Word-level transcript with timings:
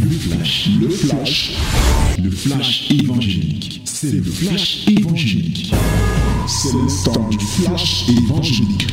Le 0.00 0.10
flash, 0.10 0.68
le 0.80 0.88
flash, 0.88 1.56
le 2.22 2.30
flash 2.30 2.90
évangélique. 2.90 3.82
C'est 3.84 4.12
le 4.12 4.22
flash 4.22 4.86
évangélique. 4.88 5.74
C'est 6.46 6.72
le 6.72 7.04
temps 7.04 7.28
du 7.28 7.38
flash 7.38 8.08
évangélique. 8.08 8.86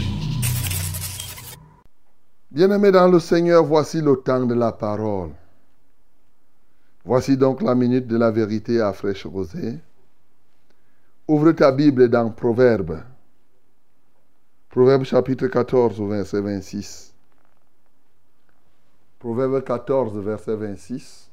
Bien-aimés 2.51 2.91
dans 2.91 3.07
le 3.07 3.19
Seigneur, 3.19 3.63
voici 3.63 4.01
le 4.01 4.15
temps 4.15 4.45
de 4.45 4.53
la 4.53 4.71
parole. 4.71 5.31
Voici 7.05 7.37
donc 7.37 7.61
la 7.61 7.75
minute 7.75 8.07
de 8.07 8.17
la 8.17 8.31
vérité 8.31 8.79
à 8.81 8.93
fraîche 8.93 9.25
rosée. 9.25 9.79
Ouvre 11.27 11.51
ta 11.51 11.71
Bible 11.71 12.09
dans 12.09 12.29
Proverbe. 12.29 13.01
Proverbe 14.69 15.03
chapitre 15.03 15.47
14, 15.47 16.01
verset 16.01 16.41
26. 16.41 17.12
Proverbe 19.23 19.65
14, 19.65 20.21
verset 20.21 20.57
26. 20.57 21.29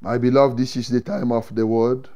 My 0.00 0.18
beloved, 0.18 0.58
this 0.58 0.74
is 0.74 0.88
the 0.88 1.00
time 1.00 1.30
of 1.30 1.54
the 1.54 1.64
word. 1.64 2.08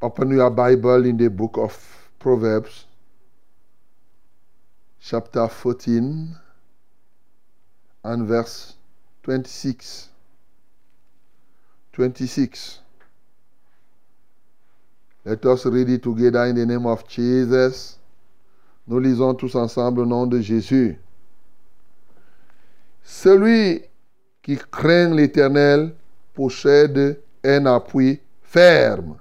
Open 0.00 0.30
your 0.30 0.48
Bible 0.48 1.04
in 1.04 1.18
the 1.18 1.28
book 1.28 1.58
of 1.58 1.76
Proverbs, 2.18 2.86
chapter 4.98 5.46
14, 5.46 6.34
and 8.04 8.26
verse 8.26 8.76
26. 9.24 10.08
26. 11.92 12.78
Let 15.26 15.44
us 15.44 15.66
read 15.66 15.90
it 15.90 16.02
together 16.02 16.46
in 16.46 16.56
the 16.56 16.64
name 16.64 16.86
of 16.86 17.06
Jesus. 17.06 17.98
Nous 18.86 18.98
lisons 18.98 19.34
tous 19.34 19.54
ensemble 19.54 20.00
au 20.00 20.06
nom 20.06 20.26
de 20.26 20.40
Jésus. 20.40 21.00
Celui 23.02 23.82
qui 24.42 24.58
craint 24.58 25.14
l'Éternel 25.14 25.94
possède 26.34 27.20
un 27.42 27.66
appui 27.66 28.20
ferme. 28.42 29.16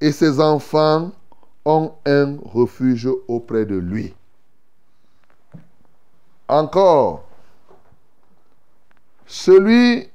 Et 0.00 0.12
ses 0.12 0.38
enfants 0.38 1.10
ont 1.64 1.92
un 2.06 2.36
refuge 2.44 3.08
auprès 3.26 3.64
de 3.64 3.76
lui. 3.76 4.14
Encore, 6.46 7.24
celui 9.26 10.08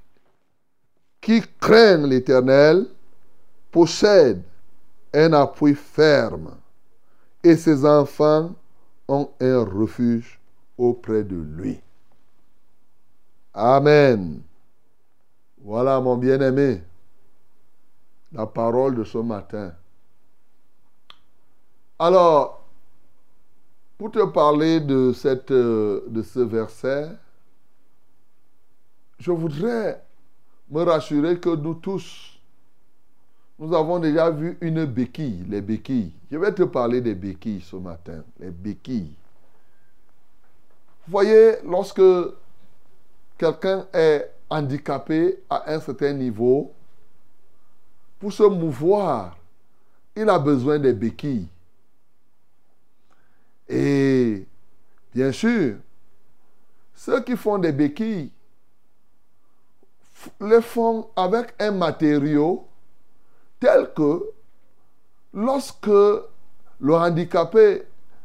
qui 1.20 1.42
craint 1.59 2.08
l'Éternel 2.08 2.88
possède 3.72 4.42
un 5.14 5.33
appui 5.33 5.75
ferme 5.75 6.58
et 7.44 7.56
ses 7.56 7.86
enfants 7.86 8.54
ont 9.08 9.30
un 9.40 9.64
refuge 9.64 10.40
auprès 10.78 11.23
de 11.23 11.36
lui. 11.36 11.80
Amen. 13.54 14.42
Voilà 15.62 16.00
mon 16.00 16.17
bien-aimé, 16.17 16.82
la 18.32 18.45
parole 18.45 18.95
de 18.95 19.04
ce 19.04 19.17
matin. 19.17 19.73
Alors, 21.98 22.64
pour 23.98 24.12
te 24.12 24.26
parler 24.26 24.80
de, 24.80 25.12
cette, 25.12 25.52
de 25.52 26.23
ce 26.23 26.40
verset, 26.40 27.12
je 29.20 29.32
voudrais 29.32 30.02
me 30.70 30.84
rassurer 30.84 31.40
que 31.40 31.50
nous 31.50 31.73
tous, 31.76 32.28
nous 33.59 33.75
avons 33.75 33.99
déjà 33.99 34.29
vu 34.29 34.57
une 34.61 34.85
béquille, 34.85 35.43
les 35.49 35.59
béquilles. 35.59 36.13
Je 36.31 36.38
vais 36.38 36.53
te 36.53 36.63
parler 36.63 37.02
des 37.02 37.13
béquilles 37.13 37.61
ce 37.61 37.75
matin, 37.75 38.23
les 38.39 38.52
béquilles. 38.52 39.13
Vous 41.05 41.11
voyez, 41.11 41.55
lorsque 41.65 42.02
quelqu'un 43.37 43.85
est 43.91 44.31
handicapé 44.49 45.39
à 45.49 45.73
un 45.73 45.80
certain 45.81 46.13
niveau, 46.13 46.71
pour 48.17 48.31
se 48.31 48.43
mouvoir, 48.43 49.37
il 50.15 50.30
a 50.30 50.39
besoin 50.39 50.80
des 50.80 50.93
béquilles. 50.93 51.48
Et 53.67 54.45
bien 55.14 55.33
sûr, 55.33 55.75
ceux 56.95 57.21
qui 57.23 57.36
font 57.36 57.58
des 57.58 57.73
béquilles 57.73 58.31
les 60.39 60.61
font 60.61 61.09
avec 61.15 61.53
un 61.59 61.71
matériau 61.71 62.68
tel 63.59 63.92
que 63.93 64.31
lorsque 65.33 65.87
le 65.87 66.93
handicapé 66.93 67.83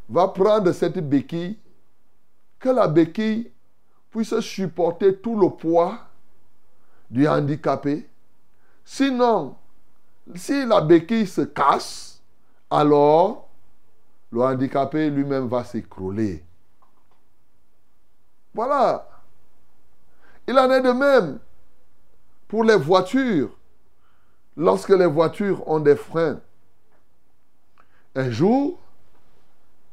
va 0.09 0.29
prendre 0.29 0.73
cette 0.73 0.99
béquille, 0.99 1.59
que 2.59 2.69
la 2.69 2.89
béquille 2.89 3.51
puisse 4.11 4.39
supporter 4.41 5.17
tout 5.17 5.39
le 5.39 5.51
poids 5.51 5.99
du 7.11 7.27
handicapé. 7.29 8.09
Sinon, 8.85 9.57
si 10.35 10.65
la 10.65 10.81
béquille 10.81 11.27
se 11.27 11.43
casse, 11.43 12.23
alors 12.71 13.49
le 14.31 14.43
handicapé 14.43 15.11
lui-même 15.11 15.49
va 15.49 15.65
s'écrouler. 15.65 16.45
Voilà. 18.55 19.09
Il 20.47 20.59
en 20.59 20.71
est 20.71 20.81
de 20.81 20.91
même 20.91 21.39
pour 22.49 22.65
les 22.65 22.77
voitures 22.77 23.57
lorsque 24.57 24.91
les 24.91 25.07
voitures 25.07 25.67
ont 25.69 25.81
des 25.81 25.97
freins. 25.97 26.41
Un 28.15 28.31
jour, 28.31 28.79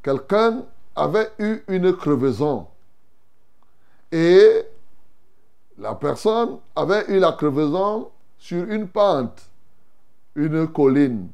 quelqu'un 0.04 0.64
avait 0.96 1.32
eu 1.40 1.64
une 1.68 1.96
crevaison 1.96 2.68
et 4.12 4.64
la 5.78 5.96
personne 5.96 6.58
avait 6.76 7.06
eu 7.08 7.20
la 7.20 7.32
crevaison 7.32 8.10
sur 8.38 8.64
une 8.70 8.88
pente, 8.88 9.42
une 10.36 10.68
colline. 10.68 11.30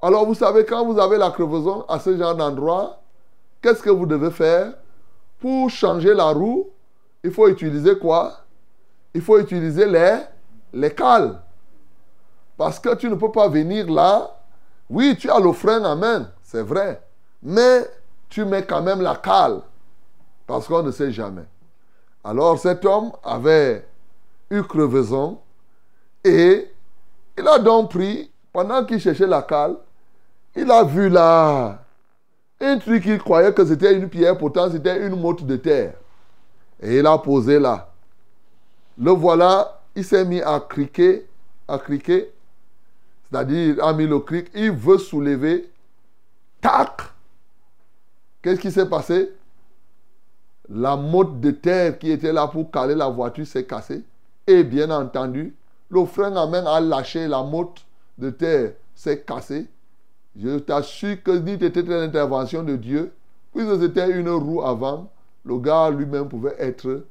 Alors 0.00 0.26
vous 0.26 0.34
savez, 0.34 0.66
quand 0.66 0.84
vous 0.84 0.98
avez 0.98 1.16
la 1.16 1.30
crevaison 1.30 1.84
à 1.88 2.00
ce 2.00 2.16
genre 2.16 2.34
d'endroit, 2.34 3.00
qu'est-ce 3.62 3.82
que 3.82 3.90
vous 3.90 4.06
devez 4.06 4.30
faire? 4.30 4.74
Pour 5.38 5.70
changer 5.70 6.12
la 6.12 6.30
roue, 6.30 6.68
il 7.22 7.30
faut 7.30 7.48
utiliser 7.48 7.98
quoi? 7.98 8.32
Il 9.14 9.20
faut 9.20 9.38
utiliser 9.38 9.86
les, 9.86 10.18
les 10.72 10.92
cales. 10.94 11.40
Parce 12.62 12.78
que 12.78 12.94
tu 12.94 13.10
ne 13.10 13.16
peux 13.16 13.32
pas 13.32 13.48
venir 13.48 13.90
là. 13.90 14.36
Oui, 14.88 15.16
tu 15.18 15.28
as 15.28 15.40
le 15.40 15.50
frein 15.52 15.84
en 15.84 15.96
main, 15.96 16.30
c'est 16.44 16.62
vrai. 16.62 17.02
Mais 17.42 17.90
tu 18.28 18.44
mets 18.44 18.64
quand 18.64 18.82
même 18.82 19.00
la 19.00 19.16
cale. 19.16 19.62
Parce 20.46 20.68
qu'on 20.68 20.84
ne 20.84 20.92
sait 20.92 21.10
jamais. 21.10 21.42
Alors 22.22 22.60
cet 22.60 22.84
homme 22.84 23.10
avait 23.24 23.84
eu 24.48 24.62
crevaison 24.62 25.40
et 26.22 26.70
il 27.36 27.48
a 27.48 27.58
donc 27.58 27.90
pris, 27.90 28.30
pendant 28.52 28.84
qu'il 28.84 29.00
cherchait 29.00 29.26
la 29.26 29.42
cale, 29.42 29.74
il 30.54 30.70
a 30.70 30.84
vu 30.84 31.08
là 31.08 31.80
un 32.60 32.78
truc 32.78 33.02
qu'il 33.02 33.18
croyait 33.18 33.52
que 33.52 33.64
c'était 33.64 33.92
une 33.92 34.08
pierre, 34.08 34.38
pourtant 34.38 34.70
c'était 34.70 35.04
une 35.04 35.20
motte 35.20 35.44
de 35.44 35.56
terre. 35.56 35.94
Et 36.80 36.98
il 36.98 37.06
a 37.08 37.18
posé 37.18 37.58
là. 37.58 37.88
Le 38.96 39.10
voilà, 39.10 39.80
il 39.96 40.04
s'est 40.04 40.24
mis 40.24 40.40
à 40.40 40.60
criquer, 40.60 41.26
à 41.66 41.76
criquer, 41.76 42.32
c'est-à-dire 43.32 43.74
il 43.74 43.80
a 43.80 43.92
mis 43.94 44.06
le 44.06 44.18
cric, 44.20 44.50
il 44.54 44.72
veut 44.72 44.98
soulever, 44.98 45.70
tac 46.60 47.00
Qu'est-ce 48.42 48.60
qui 48.60 48.70
s'est 48.70 48.88
passé? 48.88 49.32
La 50.68 50.96
motte 50.96 51.40
de 51.40 51.52
terre 51.52 51.98
qui 51.98 52.10
était 52.10 52.32
là 52.32 52.48
pour 52.48 52.70
caler 52.70 52.94
la 52.94 53.08
voiture 53.08 53.46
s'est 53.46 53.64
cassée. 53.64 54.02
Et 54.46 54.64
bien 54.64 54.90
entendu, 54.90 55.54
le 55.88 56.04
frein 56.04 56.34
à 56.34 56.46
main 56.46 56.64
a 56.66 56.80
lâché, 56.80 57.28
la 57.28 57.42
motte 57.42 57.84
de 58.18 58.30
terre 58.30 58.72
s'est 58.94 59.20
cassée. 59.20 59.68
Je 60.36 60.58
t'assure 60.58 61.22
que 61.22 61.38
dit 61.38 61.56
c'était 61.60 61.82
une 61.82 61.92
intervention 61.92 62.64
de 62.64 62.76
Dieu, 62.76 63.12
puisque 63.54 63.80
c'était 63.80 64.10
une 64.10 64.30
roue 64.30 64.62
avant, 64.62 65.10
le 65.44 65.58
gars 65.58 65.90
lui-même 65.90 66.28
pouvait 66.28 66.56
être 66.58 67.04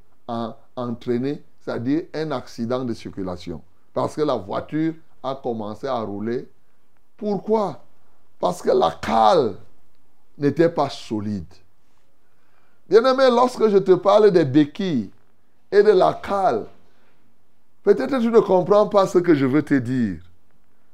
entraîné, 0.76 1.42
c'est-à-dire 1.62 2.04
un 2.14 2.32
accident 2.32 2.84
de 2.84 2.94
circulation. 2.94 3.62
Parce 3.94 4.16
que 4.16 4.22
la 4.22 4.36
voiture 4.36 4.94
a 5.24 5.36
commencé 5.36 5.88
à 5.88 6.00
rouler. 6.00 6.48
Pourquoi? 7.18 7.84
Parce 8.40 8.62
que 8.62 8.72
la 8.72 8.92
cale 8.92 9.56
n'était 10.38 10.70
pas 10.70 10.90
solide. 10.90 11.46
Bien-aimé, 12.90 13.30
lorsque 13.30 13.68
je 13.70 13.78
te 13.78 13.94
parle 13.94 14.32
des 14.32 14.46
béquilles 14.46 15.12
et 15.72 15.84
de 15.84 15.92
la 15.92 16.14
cale, 16.16 16.66
peut-être 17.84 18.20
tu 18.20 18.30
ne 18.30 18.40
comprends 18.40 18.88
pas 18.88 19.08
ce 19.08 19.20
que 19.20 19.36
je 19.36 19.46
veux 19.46 19.64
te 19.64 19.76
dire. 19.76 20.20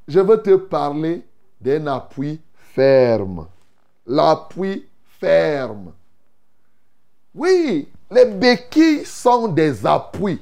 Je 0.07 0.19
veux 0.19 0.41
te 0.41 0.55
parler 0.55 1.25
d'un 1.59 1.87
appui 1.87 2.39
ferme. 2.55 3.47
L'appui 4.05 4.85
ferme. 5.19 5.91
Oui, 7.33 7.89
les 8.11 8.25
béquilles 8.25 9.05
sont 9.05 9.47
des 9.47 9.85
appuis. 9.85 10.41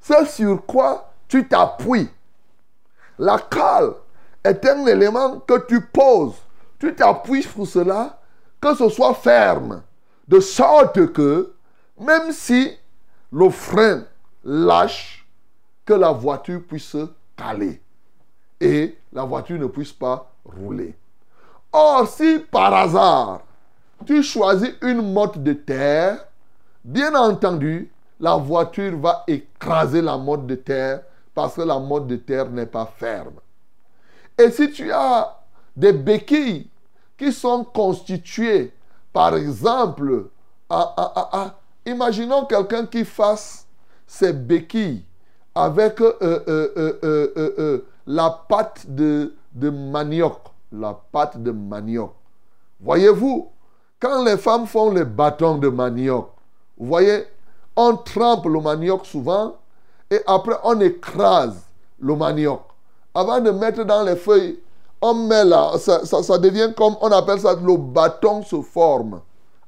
C'est 0.00 0.26
sur 0.26 0.64
quoi 0.66 1.11
tu 1.32 1.48
t'appuies. 1.48 2.10
La 3.18 3.38
cale 3.38 3.94
est 4.44 4.66
un 4.66 4.84
élément 4.84 5.38
que 5.38 5.66
tu 5.66 5.80
poses. 5.80 6.34
Tu 6.78 6.94
t'appuies 6.94 7.42
sur 7.42 7.66
cela, 7.66 8.20
que 8.60 8.74
ce 8.74 8.86
soit 8.90 9.14
ferme. 9.14 9.82
De 10.28 10.40
sorte 10.40 11.10
que, 11.14 11.54
même 11.98 12.32
si 12.32 12.70
le 13.32 13.48
frein 13.48 14.04
lâche, 14.44 15.26
que 15.86 15.94
la 15.94 16.12
voiture 16.12 16.60
puisse 16.68 16.88
se 16.88 17.08
caler 17.34 17.80
et 18.60 18.98
la 19.10 19.24
voiture 19.24 19.58
ne 19.58 19.68
puisse 19.68 19.92
pas 19.92 20.30
rouler. 20.44 20.94
Or, 21.72 22.06
si 22.08 22.40
par 22.40 22.74
hasard, 22.74 23.40
tu 24.04 24.22
choisis 24.22 24.74
une 24.82 25.14
motte 25.14 25.42
de 25.42 25.54
terre, 25.54 26.26
bien 26.84 27.14
entendu, 27.14 27.90
la 28.20 28.36
voiture 28.36 28.98
va 28.98 29.24
écraser 29.26 30.02
la 30.02 30.18
motte 30.18 30.46
de 30.46 30.56
terre 30.56 31.00
parce 31.34 31.54
que 31.54 31.62
la 31.62 31.78
motte 31.78 32.06
de 32.06 32.16
terre 32.16 32.48
n'est 32.50 32.66
pas 32.66 32.86
ferme. 32.86 33.40
Et 34.38 34.50
si 34.50 34.70
tu 34.70 34.90
as 34.92 35.38
des 35.76 35.92
béquilles 35.92 36.68
qui 37.16 37.32
sont 37.32 37.64
constituées, 37.64 38.72
par 39.12 39.36
exemple, 39.36 40.28
imaginons 41.86 42.44
quelqu'un 42.46 42.86
qui 42.86 43.04
fasse 43.04 43.66
ses 44.06 44.32
béquilles 44.32 45.04
avec 45.54 46.00
euh, 46.00 46.14
euh, 46.22 46.98
euh, 47.04 47.86
la 48.06 48.30
pâte 48.48 48.86
de, 48.88 49.34
de 49.52 49.70
manioc. 49.70 50.38
La 50.72 50.98
pâte 51.12 51.42
de 51.42 51.50
manioc. 51.50 52.12
Voyez-vous, 52.80 53.50
quand 54.00 54.24
les 54.24 54.38
femmes 54.38 54.66
font 54.66 54.90
les 54.90 55.04
bâtons 55.04 55.58
de 55.58 55.68
manioc, 55.68 56.30
vous 56.78 56.86
voyez, 56.86 57.26
on 57.76 57.96
trempe 57.96 58.46
le 58.46 58.60
manioc 58.60 59.06
souvent 59.06 59.56
et 60.12 60.20
après 60.26 60.56
on 60.62 60.78
écrase 60.80 61.56
le 61.98 62.14
manioc. 62.14 62.60
Avant 63.14 63.40
de 63.40 63.50
mettre 63.50 63.84
dans 63.84 64.02
les 64.02 64.16
feuilles, 64.16 64.58
on 65.00 65.14
met 65.14 65.44
là, 65.44 65.72
ça, 65.78 66.38
devient 66.38 66.72
comme, 66.76 66.96
on 67.00 67.10
appelle 67.10 67.40
ça, 67.40 67.54
le 67.54 67.76
bâton 67.76 68.42
se 68.42 68.60
forme 68.60 69.20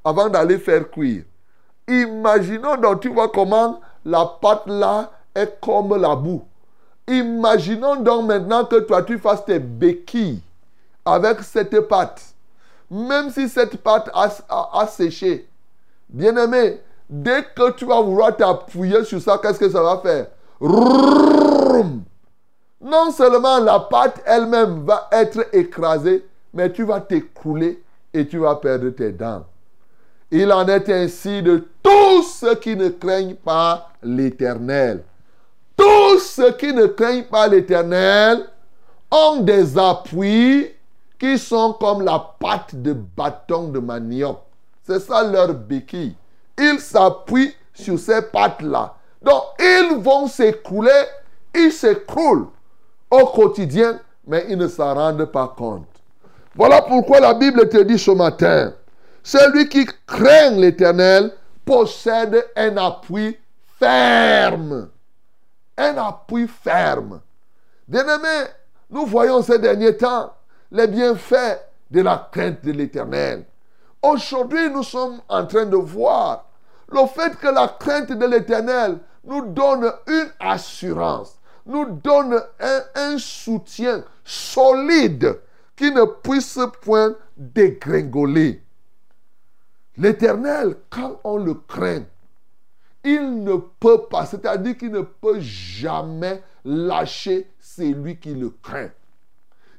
avant 0.04 0.28
d'aller 0.28 0.58
faire 0.58 0.90
cuire. 0.90 1.24
Imaginons 1.88 2.76
donc, 2.76 3.00
tu 3.00 3.08
vois 3.08 3.28
comment 3.28 3.80
la 4.04 4.26
pâte 4.40 4.66
là 4.66 5.10
est 5.34 5.58
comme 5.60 5.96
la 5.96 6.14
boue. 6.14 6.42
Imaginons 7.08 7.96
donc 7.96 8.26
maintenant 8.26 8.64
que 8.64 8.76
toi 8.80 9.02
tu 9.02 9.18
fasses 9.18 9.44
tes 9.44 9.58
béquilles 9.58 10.42
avec 11.04 11.40
cette 11.40 11.80
pâte. 11.88 12.22
Même 12.90 13.30
si 13.30 13.48
cette 13.48 13.78
pâte 13.78 14.10
a 14.14 14.86
séché. 14.86 15.48
Bien 16.08 16.36
aimé, 16.36 16.80
Dès 17.08 17.44
que 17.54 17.72
tu 17.72 17.84
vas 17.84 18.00
vouloir 18.00 18.36
t'appuyer 18.36 19.04
sur 19.04 19.20
ça, 19.20 19.38
qu'est-ce 19.42 19.58
que 19.58 19.68
ça 19.68 19.82
va 19.82 19.98
faire? 19.98 20.26
Non 22.80 23.10
seulement 23.10 23.58
la 23.60 23.80
pâte 23.80 24.22
elle-même 24.24 24.84
va 24.84 25.08
être 25.12 25.46
écrasée, 25.52 26.24
mais 26.52 26.72
tu 26.72 26.84
vas 26.84 27.00
t'écrouler 27.00 27.82
et 28.12 28.26
tu 28.26 28.38
vas 28.38 28.56
perdre 28.56 28.90
tes 28.90 29.12
dents. 29.12 29.44
Il 30.30 30.52
en 30.52 30.66
est 30.66 30.88
ainsi 30.88 31.42
de 31.42 31.68
tous 31.82 32.22
ceux 32.22 32.54
qui 32.56 32.74
ne 32.74 32.88
craignent 32.88 33.36
pas 33.36 33.90
l'Éternel. 34.02 35.04
Tous 35.76 36.18
ceux 36.18 36.52
qui 36.52 36.72
ne 36.72 36.86
craignent 36.86 37.24
pas 37.24 37.48
l'Éternel 37.48 38.46
ont 39.10 39.40
des 39.40 39.76
appuis 39.78 40.70
qui 41.18 41.38
sont 41.38 41.74
comme 41.74 42.02
la 42.02 42.18
pâte 42.38 42.74
de 42.74 42.92
bâton 42.92 43.68
de 43.68 43.78
manioc. 43.78 44.38
C'est 44.82 45.00
ça 45.00 45.22
leur 45.22 45.54
béquille 45.54 46.16
ils 46.58 46.80
s'appuient 46.80 47.54
sur 47.72 47.98
ces 47.98 48.22
pattes-là. 48.22 48.94
Donc, 49.22 49.42
ils 49.58 49.96
vont 49.98 50.26
s'écrouler, 50.26 50.90
ils 51.54 51.72
s'écroulent 51.72 52.48
au 53.10 53.26
quotidien, 53.26 53.98
mais 54.26 54.46
ils 54.48 54.58
ne 54.58 54.68
s'en 54.68 54.94
rendent 54.94 55.24
pas 55.26 55.54
compte. 55.56 55.86
Voilà 56.54 56.82
pourquoi 56.82 57.20
la 57.20 57.34
Bible 57.34 57.68
te 57.68 57.82
dit 57.82 57.98
ce 57.98 58.12
matin, 58.12 58.72
celui 59.22 59.68
qui 59.68 59.86
craint 60.06 60.50
l'Éternel 60.50 61.32
possède 61.64 62.46
un 62.54 62.76
appui 62.76 63.36
ferme. 63.78 64.88
Un 65.76 65.96
appui 65.96 66.46
ferme. 66.46 67.20
Bien-aimés, 67.88 68.48
nous 68.90 69.06
voyons 69.06 69.42
ces 69.42 69.58
derniers 69.58 69.96
temps 69.96 70.32
les 70.70 70.86
bienfaits 70.86 71.60
de 71.90 72.02
la 72.02 72.28
crainte 72.30 72.64
de 72.64 72.72
l'Éternel. 72.72 73.44
Aujourd'hui, 74.02 74.70
nous 74.70 74.82
sommes 74.82 75.20
en 75.28 75.46
train 75.46 75.64
de 75.64 75.76
voir 75.76 76.43
le 76.90 77.06
fait 77.06 77.36
que 77.36 77.48
la 77.48 77.68
crainte 77.68 78.12
de 78.12 78.26
l'Éternel 78.26 78.98
nous 79.24 79.46
donne 79.46 79.90
une 80.06 80.30
assurance, 80.38 81.38
nous 81.66 81.86
donne 81.86 82.40
un, 82.60 83.18
soutien 83.18 84.04
solide 84.24 85.40
qui 85.76 85.90
ne 85.90 86.04
puisse 86.04 86.58
point 86.82 87.14
dégringoler. 87.36 88.62
L'Éternel, 89.96 90.76
quand 90.90 91.20
on 91.24 91.38
le 91.38 91.54
craint, 91.54 92.04
il 93.04 93.44
ne 93.44 93.56
peut 93.56 94.06
pas, 94.10 94.26
c'est-à-dire 94.26 94.76
qu'il 94.76 94.90
ne 94.90 95.02
peut 95.02 95.40
jamais 95.40 96.42
lâcher 96.64 97.50
celui 97.60 98.18
qui 98.18 98.34
le 98.34 98.50
craint. 98.50 98.90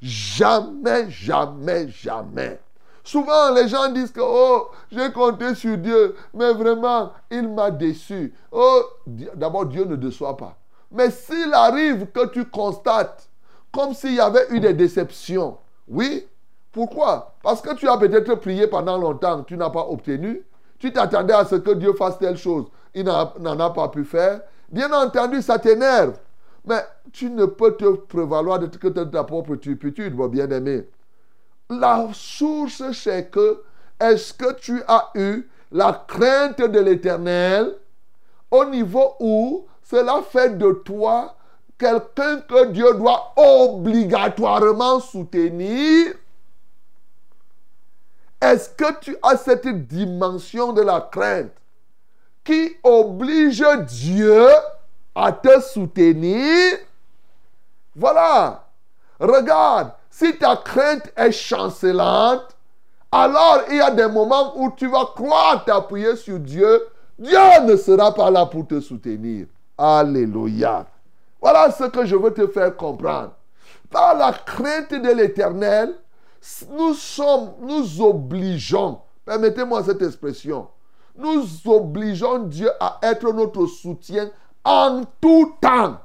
Jamais, 0.01 1.09
jamais, 1.09 1.89
jamais. 1.89 2.59
Souvent, 3.05 3.53
les 3.53 3.67
gens 3.67 3.89
disent 3.91 4.11
que, 4.11 4.19
oh, 4.21 4.69
j'ai 4.91 5.11
compté 5.11 5.53
sur 5.53 5.77
Dieu, 5.77 6.15
mais 6.33 6.51
vraiment, 6.53 7.13
il 7.29 7.47
m'a 7.47 7.69
déçu. 7.69 8.33
Oh, 8.51 8.81
d'abord, 9.05 9.67
Dieu 9.67 9.85
ne 9.85 9.95
déçoit 9.95 10.35
pas. 10.35 10.57
Mais 10.91 11.11
s'il 11.11 11.53
arrive 11.53 12.07
que 12.07 12.25
tu 12.27 12.45
constates 12.45 13.29
comme 13.71 13.93
s'il 13.93 14.15
y 14.15 14.19
avait 14.19 14.47
eu 14.49 14.59
des 14.59 14.73
déceptions, 14.73 15.57
oui, 15.87 16.25
pourquoi? 16.71 17.35
Parce 17.43 17.61
que 17.61 17.75
tu 17.75 17.87
as 17.87 17.97
peut-être 17.97 18.35
prié 18.35 18.65
pendant 18.65 18.97
longtemps, 18.97 19.43
tu 19.43 19.55
n'as 19.55 19.69
pas 19.69 19.87
obtenu. 19.87 20.43
Tu 20.79 20.91
t'attendais 20.91 21.33
à 21.33 21.45
ce 21.45 21.55
que 21.55 21.71
Dieu 21.71 21.93
fasse 21.93 22.17
telle 22.17 22.37
chose, 22.37 22.65
il 22.95 23.05
n'en 23.05 23.59
a 23.59 23.69
pas 23.69 23.89
pu 23.89 24.03
faire. 24.03 24.41
Bien 24.69 24.91
entendu, 24.91 25.43
ça 25.43 25.59
t'énerve. 25.59 26.17
Mais 26.65 26.83
tu 27.13 27.29
ne 27.29 27.45
peux 27.45 27.77
te 27.77 27.85
prévaloir 27.85 28.57
de, 28.57 28.65
ta 28.65 29.23
propre 29.23 29.55
turpitude, 29.57 30.15
mon 30.15 30.27
bien-aimé. 30.27 30.89
La 31.69 32.09
source, 32.13 32.83
c'est 32.93 33.31
que 33.31 33.63
est-ce 33.99 34.33
que 34.33 34.53
tu 34.53 34.83
as 34.87 35.09
eu 35.15 35.49
la 35.71 36.05
crainte 36.07 36.61
de 36.61 36.79
l'éternel 36.79 37.75
au 38.51 38.65
niveau 38.65 39.15
où 39.19 39.65
cela 39.83 40.21
fait 40.21 40.57
de 40.57 40.71
toi 40.71 41.35
quelqu'un 41.77 42.41
que 42.41 42.67
Dieu 42.67 42.93
doit 42.93 43.33
obligatoirement 43.35 44.99
soutenir? 44.99 46.13
Est-ce 48.41 48.69
que 48.69 48.99
tu 48.99 49.17
as 49.23 49.37
cette 49.37 49.87
dimension 49.87 50.71
de 50.71 50.81
la 50.81 51.01
crainte 51.01 51.53
qui 52.43 52.75
oblige 52.83 53.65
Dieu 53.87 54.47
à 55.15 55.31
te 55.31 55.59
soutenir? 55.61 56.77
Voilà. 57.95 58.64
Regarde, 59.19 59.91
si 60.09 60.37
ta 60.37 60.57
crainte 60.57 61.11
est 61.15 61.31
chancelante, 61.31 62.55
alors 63.11 63.61
il 63.69 63.77
y 63.77 63.81
a 63.81 63.91
des 63.91 64.07
moments 64.07 64.57
où 64.57 64.71
tu 64.75 64.87
vas 64.87 65.05
croire 65.15 65.63
t'appuyer 65.63 66.15
sur 66.15 66.39
Dieu. 66.39 66.87
Dieu 67.17 67.39
ne 67.63 67.77
sera 67.77 68.13
pas 68.13 68.29
là 68.29 68.45
pour 68.45 68.67
te 68.67 68.79
soutenir. 68.81 69.47
Alléluia. 69.77 70.85
Voilà 71.41 71.71
ce 71.71 71.85
que 71.85 72.05
je 72.05 72.15
veux 72.15 72.33
te 72.33 72.47
faire 72.47 72.75
comprendre. 72.75 73.31
Par 73.89 74.15
la 74.15 74.33
crainte 74.33 74.93
de 74.93 75.11
l'éternel, 75.11 75.95
nous 76.71 76.93
sommes, 76.93 77.53
nous 77.61 78.01
obligeons, 78.01 78.99
permettez-moi 79.25 79.83
cette 79.83 80.01
expression, 80.01 80.67
nous 81.17 81.45
obligeons 81.65 82.39
Dieu 82.39 82.69
à 82.79 82.99
être 83.01 83.31
notre 83.31 83.65
soutien 83.67 84.29
en 84.63 85.01
tout 85.21 85.55
temps, 85.61 85.97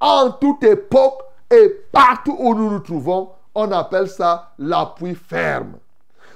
en 0.00 0.30
toute 0.30 0.62
époque 0.64 1.22
et 1.50 1.68
partout 1.92 2.36
où 2.38 2.54
nous 2.54 2.70
nous 2.70 2.80
trouvons 2.80 3.30
on 3.54 3.70
appelle 3.72 4.08
ça 4.08 4.52
l'appui 4.58 5.14
ferme. 5.14 5.78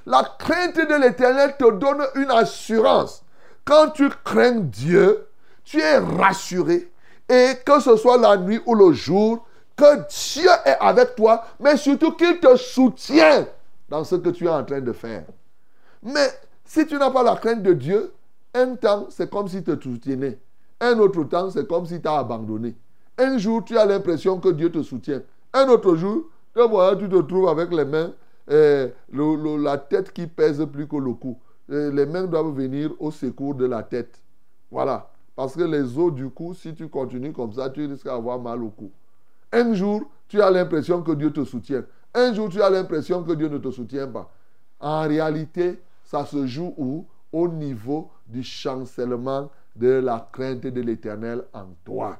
La 0.06 0.22
crainte 0.38 0.76
de 0.76 1.02
l'éternel 1.02 1.56
te 1.58 1.70
donne 1.72 2.02
une 2.14 2.30
assurance. 2.30 3.22
Quand 3.64 3.90
tu 3.90 4.08
crains 4.24 4.60
Dieu, 4.60 5.26
tu 5.64 5.80
es 5.80 5.98
rassuré. 5.98 6.90
Et 7.28 7.52
que 7.64 7.80
ce 7.80 7.96
soit 7.96 8.16
la 8.16 8.38
nuit 8.38 8.60
ou 8.64 8.74
le 8.74 8.92
jour, 8.92 9.44
que 9.76 10.06
Dieu 10.08 10.48
est 10.64 10.78
avec 10.80 11.14
toi, 11.14 11.44
mais 11.60 11.76
surtout 11.76 12.12
qu'il 12.12 12.40
te 12.40 12.56
soutient 12.56 13.46
dans 13.88 14.02
ce 14.02 14.14
que 14.14 14.30
tu 14.30 14.46
es 14.46 14.50
en 14.50 14.64
train 14.64 14.80
de 14.80 14.92
faire. 14.92 15.24
Mais 16.02 16.28
si 16.64 16.86
tu 16.86 16.96
n'as 16.96 17.10
pas 17.10 17.22
la 17.22 17.36
crainte 17.36 17.62
de 17.62 17.74
Dieu, 17.74 18.14
un 18.54 18.76
temps, 18.76 19.08
c'est 19.10 19.28
comme 19.28 19.48
si 19.48 19.62
te 19.62 19.78
soutenait. 19.78 20.38
Un 20.80 20.98
autre 20.98 21.22
temps, 21.24 21.50
c'est 21.50 21.68
comme 21.68 21.84
si 21.84 22.00
tu 22.00 22.08
as 22.08 22.18
abandonné. 22.18 22.74
Un 23.18 23.36
jour, 23.36 23.64
tu 23.64 23.76
as 23.76 23.84
l'impression 23.84 24.38
que 24.38 24.48
Dieu 24.50 24.70
te 24.70 24.80
soutient. 24.82 25.22
Un 25.52 25.68
autre 25.68 25.96
jour, 25.96 26.26
tu 26.54 27.08
te 27.08 27.20
trouves 27.22 27.48
avec 27.48 27.72
les 27.72 27.84
mains, 27.84 28.12
eh, 28.48 28.92
la 29.12 29.78
tête 29.78 30.12
qui 30.12 30.28
pèse 30.28 30.64
plus 30.72 30.86
que 30.86 30.96
le 30.96 31.14
cou. 31.14 31.36
Eh, 31.68 31.90
les 31.90 32.06
mains 32.06 32.24
doivent 32.24 32.54
venir 32.54 32.92
au 33.00 33.10
secours 33.10 33.56
de 33.56 33.66
la 33.66 33.82
tête. 33.82 34.22
Voilà. 34.70 35.10
Parce 35.34 35.54
que 35.54 35.62
les 35.62 35.98
os 35.98 36.12
du 36.12 36.30
cou, 36.30 36.54
si 36.54 36.74
tu 36.74 36.88
continues 36.88 37.32
comme 37.32 37.52
ça, 37.52 37.70
tu 37.70 37.86
risques 37.86 38.04
d'avoir 38.04 38.38
mal 38.38 38.62
au 38.62 38.68
cou. 38.68 38.90
Un 39.52 39.74
jour, 39.74 40.02
tu 40.28 40.40
as 40.40 40.50
l'impression 40.50 41.02
que 41.02 41.12
Dieu 41.12 41.32
te 41.32 41.44
soutient. 41.44 41.84
Un 42.14 42.32
jour, 42.32 42.48
tu 42.48 42.62
as 42.62 42.70
l'impression 42.70 43.22
que 43.22 43.32
Dieu 43.32 43.48
ne 43.48 43.58
te 43.58 43.70
soutient 43.70 44.06
pas. 44.06 44.30
En 44.80 45.02
réalité, 45.02 45.80
ça 46.04 46.24
se 46.24 46.46
joue 46.46 46.72
où? 46.76 47.04
Au 47.32 47.46
niveau 47.46 48.10
du 48.26 48.42
chancellement 48.42 49.50
de 49.76 49.88
la 49.88 50.28
crainte 50.32 50.60
de 50.60 50.80
l'éternel 50.80 51.44
en 51.52 51.66
toi. 51.84 52.18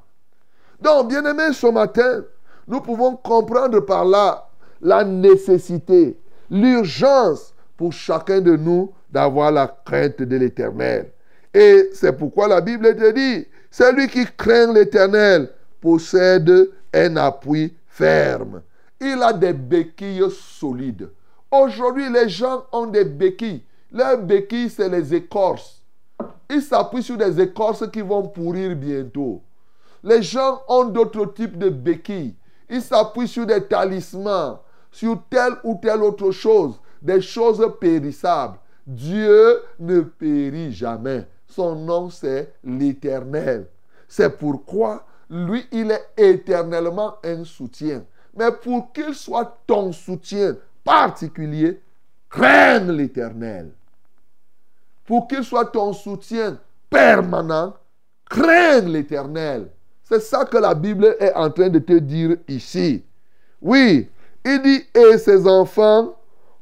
Donc, 0.81 1.09
bien 1.09 1.25
aimé, 1.25 1.53
ce 1.53 1.67
matin, 1.67 2.23
nous 2.67 2.81
pouvons 2.81 3.15
comprendre 3.15 3.79
par 3.81 4.05
là 4.05 4.47
la 4.81 5.03
nécessité, 5.03 6.17
l'urgence 6.49 7.53
pour 7.75 7.91
chacun 7.91 8.39
de 8.39 8.55
nous 8.55 8.93
d'avoir 9.11 9.51
la 9.51 9.67
crainte 9.85 10.21
de 10.21 10.37
l'éternel. 10.37 11.11
Et 11.53 11.89
c'est 11.93 12.13
pourquoi 12.13 12.47
la 12.47 12.61
Bible 12.61 12.95
te 12.95 13.11
dit, 13.11 13.45
celui 13.71 14.07
qui 14.07 14.25
craint 14.37 14.71
l'éternel 14.71 15.49
possède 15.81 16.69
un 16.93 17.17
appui 17.17 17.73
ferme. 17.87 18.61
Il 19.01 19.21
a 19.23 19.33
des 19.33 19.53
béquilles 19.53 20.29
solides. 20.31 21.09
Aujourd'hui, 21.51 22.09
les 22.11 22.29
gens 22.29 22.65
ont 22.71 22.85
des 22.85 23.05
béquilles. 23.05 23.63
Leurs 23.91 24.19
béquilles, 24.19 24.69
c'est 24.69 24.89
les 24.89 25.13
écorces. 25.15 25.81
Ils 26.49 26.61
s'appuient 26.61 27.03
sur 27.03 27.17
des 27.17 27.39
écorces 27.41 27.89
qui 27.91 28.01
vont 28.01 28.27
pourrir 28.27 28.75
bientôt. 28.75 29.41
Les 30.03 30.21
gens 30.21 30.61
ont 30.67 30.85
d'autres 30.85 31.25
types 31.33 31.57
de 31.57 31.69
béquilles. 31.69 32.35
Ils 32.69 32.81
s'appuient 32.81 33.27
sur 33.27 33.45
des 33.45 33.65
talismans, 33.65 34.59
sur 34.91 35.21
telle 35.29 35.53
ou 35.63 35.79
telle 35.81 36.03
autre 36.03 36.31
chose, 36.31 36.79
des 37.01 37.21
choses 37.21 37.65
périssables. 37.79 38.57
Dieu 38.85 39.61
ne 39.79 40.01
périt 40.01 40.71
jamais. 40.71 41.27
Son 41.47 41.75
nom, 41.75 42.09
c'est 42.09 42.53
l'Éternel. 42.63 43.67
C'est 44.07 44.37
pourquoi 44.37 45.05
lui, 45.29 45.65
il 45.71 45.91
est 45.91 46.09
éternellement 46.17 47.17
un 47.23 47.43
soutien. 47.43 48.03
Mais 48.35 48.51
pour 48.51 48.91
qu'il 48.91 49.13
soit 49.13 49.59
ton 49.67 49.91
soutien 49.91 50.55
particulier, 50.83 51.81
crains 52.29 52.79
l'Éternel. 52.79 53.71
Pour 55.05 55.27
qu'il 55.27 55.43
soit 55.43 55.65
ton 55.65 55.93
soutien 55.93 56.59
permanent, 56.89 57.75
crains 58.29 58.81
l'Éternel. 58.81 59.69
C'est 60.09 60.21
ça 60.21 60.43
que 60.43 60.57
la 60.57 60.73
Bible 60.73 61.15
est 61.19 61.33
en 61.35 61.51
train 61.51 61.69
de 61.69 61.77
te 61.77 61.93
dire 61.93 62.37
ici. 62.47 63.05
Oui, 63.61 64.09
il 64.43 64.61
dit, 64.63 64.83
et 64.95 65.19
ses 65.19 65.47
enfants 65.47 66.15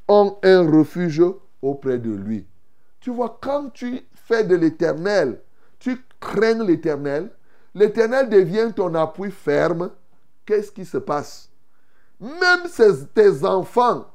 ont 0.05 0.35
un 0.43 0.69
refuge 0.69 1.23
auprès 1.61 1.97
de 1.97 2.11
lui. 2.11 2.45
Tu 2.99 3.09
vois, 3.09 3.37
quand 3.41 3.69
tu 3.69 4.05
fais 4.13 4.43
de 4.43 4.53
l'éternel, 4.53 5.39
tu 5.79 5.97
crains 6.19 6.61
l'éternel, 6.61 7.29
l'éternel 7.73 8.27
devient 8.27 8.73
ton 8.75 8.93
appui 8.95 9.31
ferme. 9.31 9.91
Qu'est-ce 10.45 10.71
qui 10.73 10.83
se 10.83 10.97
passe? 10.97 11.49
Même 12.19 12.67
tes 13.13 13.45
enfants 13.45 14.07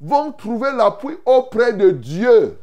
vont 0.00 0.32
trouver 0.32 0.70
l'appui 0.72 1.18
auprès 1.26 1.74
de 1.74 1.90
Dieu. 1.90 2.56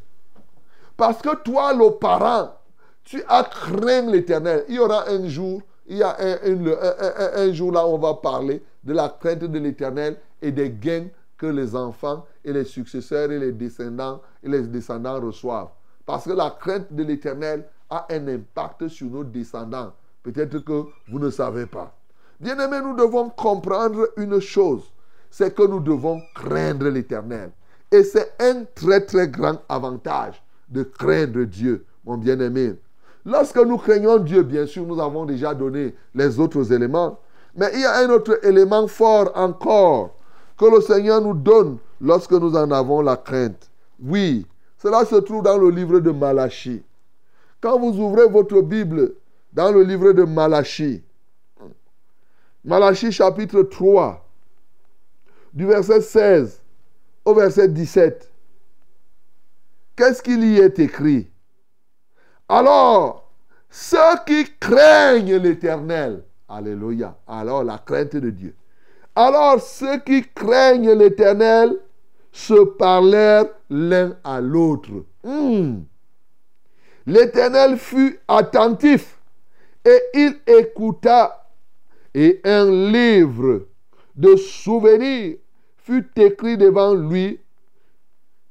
Parce 0.98 1.22
que 1.22 1.36
toi, 1.44 1.74
le 1.74 1.92
parent, 1.92 2.56
tu 3.04 3.22
as 3.28 3.44
craint 3.44 4.10
l'éternel. 4.10 4.66
Il 4.68 4.76
y 4.76 4.80
aura 4.80 5.08
un 5.10 5.28
jour, 5.28 5.62
il 5.88 5.98
y 5.98 6.04
a 6.04 6.18
un, 6.20 7.54
jour 7.54 7.72
là, 7.72 7.86
on 7.86 7.98
va 7.98 8.16
parler 8.16 8.64
de 8.84 8.94
la 8.94 9.10
crainte 9.10 9.40
de 9.44 9.60
l'éternel 9.60 10.18
et 10.42 10.52
des 10.52 10.72
gains 10.72 11.08
que 11.38 11.46
les 11.46 11.76
enfants 11.76 12.26
et 12.44 12.54
les 12.54 12.64
successeurs 12.66 13.32
et 13.32 13.40
les 13.40 13.52
descendants 13.52 14.22
et 14.42 14.50
les 14.50 14.64
descendants 14.64 15.20
reçoivent. 15.20 15.70
Parce 16.06 16.26
que 16.26 16.32
la 16.32 16.56
crainte 16.60 16.92
de 16.92 17.04
l'éternel 17.04 17.66
a 17.90 18.08
un 18.10 18.28
impact 18.28 18.88
sur 18.88 19.08
nos 19.08 19.24
descendants. 19.24 19.94
Peut-être 20.24 20.60
que 20.60 20.86
vous 21.08 21.20
ne 21.20 21.30
savez 21.30 21.68
pas. 21.68 21.96
Bien-aimés, 22.40 22.82
nous 22.82 22.96
devons 22.96 23.30
comprendre 23.30 24.10
une 24.18 24.40
chose. 24.40 24.92
C'est 25.30 25.54
que 25.54 25.64
nous 25.64 25.80
devons 25.80 26.22
craindre 26.34 26.90
l'éternel. 26.90 27.52
Et 27.92 28.04
c'est 28.04 28.34
un 28.40 28.64
très 28.74 29.06
très 29.06 29.28
grand 29.28 29.62
avantage 29.70 30.42
de 30.70 30.84
craindre 30.84 31.44
Dieu, 31.44 31.86
mon 32.04 32.18
bien-aimé. 32.18 32.76
Lorsque 33.26 33.58
nous 33.58 33.78
craignons 33.78 34.20
Dieu, 34.20 34.44
bien 34.44 34.68
sûr, 34.68 34.86
nous 34.86 35.02
avons 35.02 35.26
déjà 35.26 35.56
donné 35.56 35.96
les 36.14 36.40
autres 36.40 36.72
éléments. 36.72 37.20
Mais 37.56 37.72
il 37.74 37.82
y 37.82 37.86
a 37.86 37.98
un 37.98 38.10
autre 38.10 38.40
élément 38.46 38.88
fort 38.88 39.32
encore 39.34 40.16
que 40.58 40.66
le 40.66 40.80
Seigneur 40.80 41.22
nous 41.22 41.34
donne 41.34 41.78
lorsque 42.00 42.32
nous 42.32 42.56
en 42.56 42.70
avons 42.70 43.02
la 43.02 43.18
crainte. 43.18 43.70
Oui, 44.00 44.46
cela 44.78 45.06
se 45.06 45.16
trouve 45.16 45.44
dans 45.44 45.58
le 45.58 45.70
livre 45.70 46.00
de 46.00 46.12
Malachie. 46.12 46.84
Quand 47.62 47.80
vous 47.80 48.00
ouvrez 48.00 48.28
votre 48.28 48.62
Bible 48.62 49.14
dans 49.54 49.72
le 49.72 49.82
livre 49.82 50.12
de 50.12 50.24
Malachie, 50.24 51.02
Malachie 52.64 53.12
chapitre 53.12 53.64
3, 53.64 54.24
du 55.54 55.66
verset 55.66 56.02
16 56.02 56.62
au 57.24 57.34
verset 57.34 57.70
17, 57.70 58.30
qu'est-ce 59.96 60.22
qu'il 60.22 60.44
y 60.44 60.60
est 60.60 60.78
écrit? 60.78 61.30
Alors, 62.48 63.32
ceux 63.70 64.24
qui 64.26 64.46
craignent 64.60 65.38
l'Éternel, 65.38 66.24
Alléluia, 66.48 67.18
alors 67.28 67.64
la 67.64 67.80
crainte 67.80 68.16
de 68.16 68.30
Dieu. 68.30 68.56
Alors 69.16 69.60
ceux 69.60 70.00
qui 70.00 70.24
craignent 70.36 70.92
l'Éternel 70.92 71.76
se 72.32 72.66
parlèrent 72.78 73.50
l'un 73.70 74.16
à 74.24 74.42
l'autre. 74.42 74.92
Hmm. 75.24 75.80
L'Éternel 77.08 77.78
fut 77.78 78.20
attentif 78.28 79.18
et 79.84 80.02
il 80.14 80.36
écouta 80.46 81.50
et 82.14 82.42
un 82.44 82.70
livre 82.92 83.68
de 84.16 84.36
souvenirs 84.36 85.38
fut 85.78 86.08
écrit 86.16 86.58
devant 86.58 86.94
lui 86.94 87.40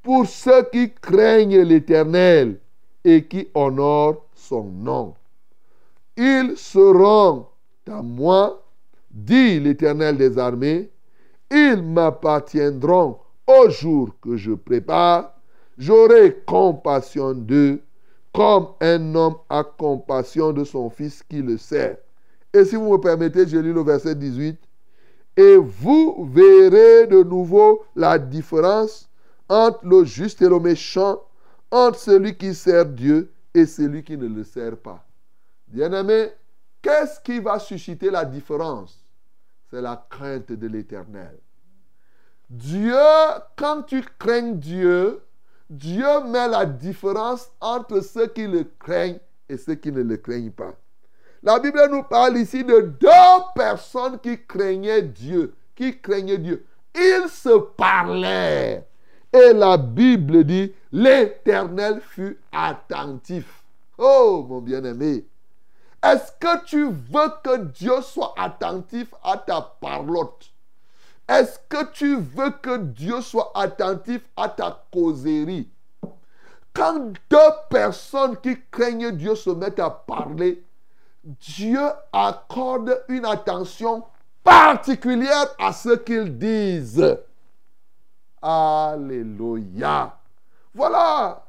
pour 0.02 0.26
ceux 0.26 0.64
qui 0.72 0.92
craignent 0.92 1.62
l'Éternel 1.62 2.58
et 3.04 3.24
qui 3.26 3.48
honorent 3.54 4.24
son 4.34 4.64
nom. 4.64 5.14
Ils 6.16 6.56
seront 6.56 7.46
à 7.86 8.02
moi, 8.02 8.62
dit 9.10 9.60
l'Éternel 9.60 10.16
des 10.16 10.38
armées, 10.38 10.90
ils 11.50 11.82
m'appartiendront 11.82 13.18
au 13.46 13.68
jour 13.68 14.10
que 14.20 14.36
je 14.36 14.52
prépare, 14.52 15.34
j'aurai 15.76 16.42
compassion 16.46 17.34
d'eux 17.34 17.82
comme 18.32 18.68
un 18.80 19.14
homme 19.14 19.36
a 19.48 19.62
compassion 19.62 20.52
de 20.52 20.64
son 20.64 20.90
fils 20.90 21.22
qui 21.22 21.40
le 21.40 21.56
sert. 21.56 21.96
Et 22.52 22.64
si 22.64 22.74
vous 22.74 22.92
me 22.92 22.98
permettez, 22.98 23.46
je 23.46 23.58
lis 23.58 23.72
le 23.72 23.82
verset 23.82 24.14
18. 24.14 24.58
Et 25.36 25.56
vous 25.56 26.28
verrez 26.32 27.06
de 27.06 27.22
nouveau 27.22 27.84
la 27.94 28.18
différence 28.18 29.08
entre 29.48 29.78
le 29.84 30.04
juste 30.04 30.42
et 30.42 30.48
le 30.48 30.58
méchant, 30.58 31.20
entre 31.70 31.98
celui 31.98 32.36
qui 32.36 32.54
sert 32.54 32.86
Dieu 32.86 33.32
et 33.52 33.66
celui 33.66 34.02
qui 34.02 34.16
ne 34.16 34.26
le 34.26 34.44
sert 34.44 34.76
pas. 34.76 35.04
Bien-aimé, 35.66 36.30
qu'est-ce 36.82 37.20
qui 37.20 37.40
va 37.40 37.58
susciter 37.58 38.10
la 38.10 38.24
différence? 38.24 39.04
C'est 39.70 39.80
la 39.80 40.06
crainte 40.08 40.52
de 40.52 40.66
l'éternel. 40.66 41.38
Dieu, 42.48 42.94
quand 43.56 43.82
tu 43.82 44.02
crains 44.18 44.52
Dieu, 44.52 45.20
Dieu 45.68 46.20
met 46.26 46.48
la 46.48 46.66
différence 46.66 47.50
entre 47.60 48.00
ceux 48.00 48.26
qui 48.28 48.46
le 48.46 48.64
craignent 48.78 49.18
et 49.48 49.56
ceux 49.56 49.74
qui 49.74 49.90
ne 49.90 50.02
le 50.02 50.16
craignent 50.16 50.52
pas. 50.52 50.74
La 51.42 51.58
Bible 51.58 51.88
nous 51.90 52.02
parle 52.04 52.38
ici 52.38 52.64
de 52.64 52.80
deux 52.80 53.42
personnes 53.54 54.18
qui 54.18 54.38
craignaient 54.46 55.02
Dieu, 55.02 55.54
qui 55.74 55.98
craignaient 56.00 56.38
Dieu. 56.38 56.64
Ils 56.94 57.28
se 57.28 57.58
parlaient. 57.76 58.86
Et 59.34 59.52
la 59.52 59.76
Bible 59.76 60.44
dit, 60.44 60.72
l'Éternel 60.92 62.00
fut 62.00 62.38
attentif. 62.52 63.64
Oh, 63.98 64.46
mon 64.48 64.60
bien-aimé. 64.60 65.24
Est-ce 66.00 66.30
que 66.38 66.64
tu 66.64 66.84
veux 66.84 67.32
que 67.42 67.64
Dieu 67.64 68.00
soit 68.00 68.32
attentif 68.38 69.12
à 69.24 69.36
ta 69.36 69.60
parlotte? 69.80 70.52
Est-ce 71.28 71.58
que 71.68 71.90
tu 71.90 72.14
veux 72.16 72.50
que 72.50 72.76
Dieu 72.76 73.20
soit 73.22 73.50
attentif 73.56 74.20
à 74.36 74.48
ta 74.48 74.84
causerie? 74.92 75.68
Quand 76.72 77.12
deux 77.28 77.52
personnes 77.70 78.36
qui 78.36 78.56
craignent 78.70 79.10
Dieu 79.10 79.34
se 79.34 79.50
mettent 79.50 79.80
à 79.80 79.90
parler, 79.90 80.62
Dieu 81.24 81.80
accorde 82.12 83.02
une 83.08 83.24
attention 83.24 84.04
particulière 84.44 85.56
à 85.58 85.72
ce 85.72 85.96
qu'ils 85.96 86.38
disent. 86.38 87.16
Alléluia. 88.46 90.18
Voilà. 90.74 91.46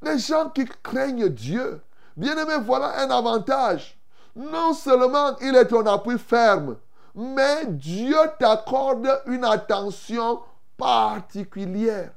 Les 0.00 0.16
gens 0.18 0.48
qui 0.50 0.64
craignent 0.80 1.28
Dieu. 1.28 1.80
Bien 2.16 2.38
aimé, 2.38 2.54
voilà 2.64 3.00
un 3.00 3.10
avantage. 3.10 3.98
Non 4.36 4.72
seulement 4.72 5.36
il 5.40 5.56
est 5.56 5.66
ton 5.66 5.84
appui 5.86 6.18
ferme, 6.18 6.76
mais 7.16 7.66
Dieu 7.66 8.16
t'accorde 8.38 9.08
une 9.26 9.44
attention 9.44 10.40
particulière. 10.76 12.12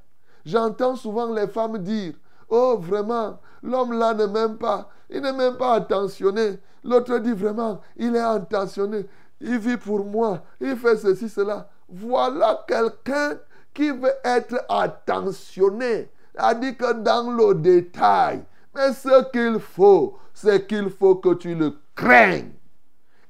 J'entends 0.45 0.95
souvent 0.95 1.33
les 1.33 1.47
femmes 1.47 1.79
dire, 1.79 2.13
oh 2.49 2.77
vraiment, 2.79 3.39
l'homme 3.63 3.97
là 3.97 4.13
ne 4.13 4.27
m'aime 4.27 4.57
pas, 4.57 4.89
il 5.09 5.21
n'est 5.21 5.33
même 5.33 5.57
pas 5.57 5.75
attentionné. 5.75 6.59
L'autre 6.83 7.17
dit 7.17 7.33
vraiment, 7.33 7.81
il 7.95 8.15
est 8.15 8.19
attentionné, 8.19 9.07
il 9.41 9.57
vit 9.57 9.77
pour 9.77 10.05
moi, 10.05 10.41
il 10.61 10.75
fait 10.77 10.97
ceci, 10.97 11.29
cela. 11.29 11.67
Voilà 11.89 12.63
quelqu'un 12.67 13.39
qui 13.79 13.91
veut 13.91 14.13
être 14.25 14.65
attentionné. 14.67 16.09
a 16.35 16.53
dit 16.53 16.75
que 16.75 17.01
dans 17.01 17.31
le 17.31 17.55
détail. 17.55 18.41
Mais 18.75 18.91
ce 18.91 19.31
qu'il 19.31 19.61
faut, 19.61 20.17
c'est 20.33 20.67
qu'il 20.67 20.89
faut 20.89 21.15
que 21.15 21.33
tu 21.35 21.55
le 21.55 21.73
craignes. 21.95 22.51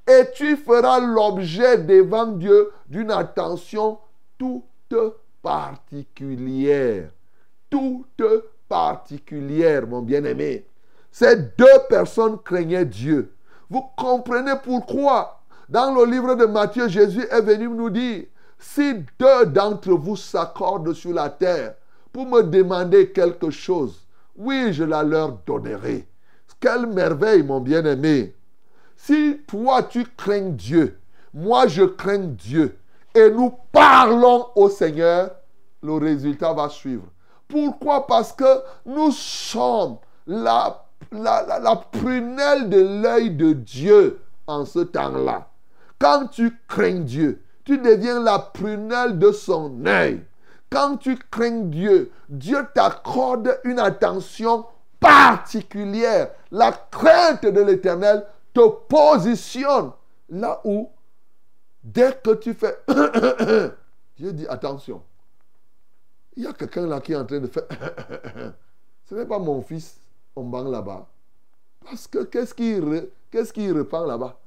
Et 0.08 0.24
tu 0.34 0.58
feras 0.58 1.00
l'objet 1.00 1.78
devant 1.78 2.26
Dieu 2.26 2.72
d'une 2.88 3.12
attention 3.12 4.00
toute 4.40 4.96
particulière. 5.44 7.12
Toute 7.70 8.24
particulière, 8.68 9.86
mon 9.86 10.02
bien-aimé. 10.02 10.66
Ces 11.12 11.36
deux 11.36 11.80
personnes 11.90 12.40
craignaient 12.44 12.86
Dieu. 12.86 13.36
Vous 13.70 13.84
comprenez 13.96 14.54
pourquoi? 14.64 15.44
Dans 15.70 15.94
le 15.94 16.10
livre 16.10 16.34
de 16.34 16.46
Matthieu, 16.46 16.88
Jésus 16.88 17.28
est 17.30 17.42
venu 17.42 17.68
nous 17.68 17.92
dire, 17.92 18.24
si 18.60 18.94
deux 19.18 19.46
d'entre 19.48 19.94
vous 19.94 20.18
s'accordent 20.18 20.94
sur 20.94 21.14
la 21.14 21.30
terre 21.30 21.76
pour 22.12 22.26
me 22.26 22.44
demander 22.44 23.12
quelque 23.12 23.50
chose, 23.50 24.06
oui, 24.36 24.74
je 24.74 24.84
la 24.84 25.02
leur 25.02 25.32
donnerai. 25.46 26.08
Quelle 26.60 26.88
merveille, 26.88 27.42
mon 27.42 27.62
bien-aimé. 27.62 28.36
Si 28.98 29.40
toi, 29.48 29.84
tu 29.84 30.06
crains 30.18 30.50
Dieu, 30.50 31.00
moi, 31.34 31.68
je 31.68 31.84
crains 31.84 32.18
Dieu, 32.18 32.78
et 33.16 33.30
nous 33.32 33.54
parlons 33.72 34.48
au 34.56 34.70
Seigneur, 34.70 35.32
le 35.82 35.94
résultat 35.94 36.54
va 36.54 36.68
suivre. 36.68 37.06
Pourquoi? 37.48 38.06
Parce 38.06 38.34
que 38.34 38.62
nous 38.86 39.12
sommes 39.12 39.98
la, 40.28 40.86
la, 41.12 41.60
la, 41.60 41.76
prunelle 41.78 42.70
de 42.70 43.02
l'œil 43.02 43.32
de 43.32 43.54
Dieu 43.54 44.20
en 44.46 44.66
ce 44.66 44.80
temps-là. 44.80 45.50
Quand 45.98 46.28
tu 46.28 46.60
crains 46.68 47.00
Dieu, 47.00 47.42
tu 47.70 47.78
deviens 47.78 48.20
la 48.20 48.40
prunelle 48.40 49.20
de 49.20 49.32
son 49.32 49.86
œil. 49.86 50.26
Quand 50.72 50.98
tu 50.98 51.16
crains 51.30 51.66
Dieu, 51.66 52.12
Dieu 52.28 52.66
t'accorde 52.74 53.60
une 53.64 53.78
attention 53.78 54.66
particulière. 55.00 56.32
La 56.50 56.72
crainte 56.72 57.46
de 57.46 57.62
l'éternel 57.62 58.26
te 58.56 58.68
positionne 58.68 59.92
là 60.30 60.60
où, 60.64 60.90
dès 61.84 62.20
que 62.24 62.34
tu 62.34 62.56
fais, 62.56 62.76
Dieu 64.18 64.34
dit 64.34 64.48
attention. 64.48 65.04
Il 66.38 66.46
y 66.46 66.48
a 66.48 66.54
quelqu'un 66.54 66.88
là 66.88 67.00
qui 67.02 67.14
est 67.14 67.18
en 67.18 67.26
train 67.26 67.40
de 67.40 67.46
faire, 67.46 67.68
ce 69.06 69.14
n'est 69.14 69.28
pas 69.28 69.38
mon 69.38 69.62
fils, 69.62 70.00
on 70.36 70.44
banque 70.44 70.72
là-bas. 70.72 71.08
Parce 71.86 72.08
que 72.08 72.24
qu'est-ce 72.24 72.56
qu'il 72.56 73.78
repent 73.78 74.08
là-bas? 74.08 74.40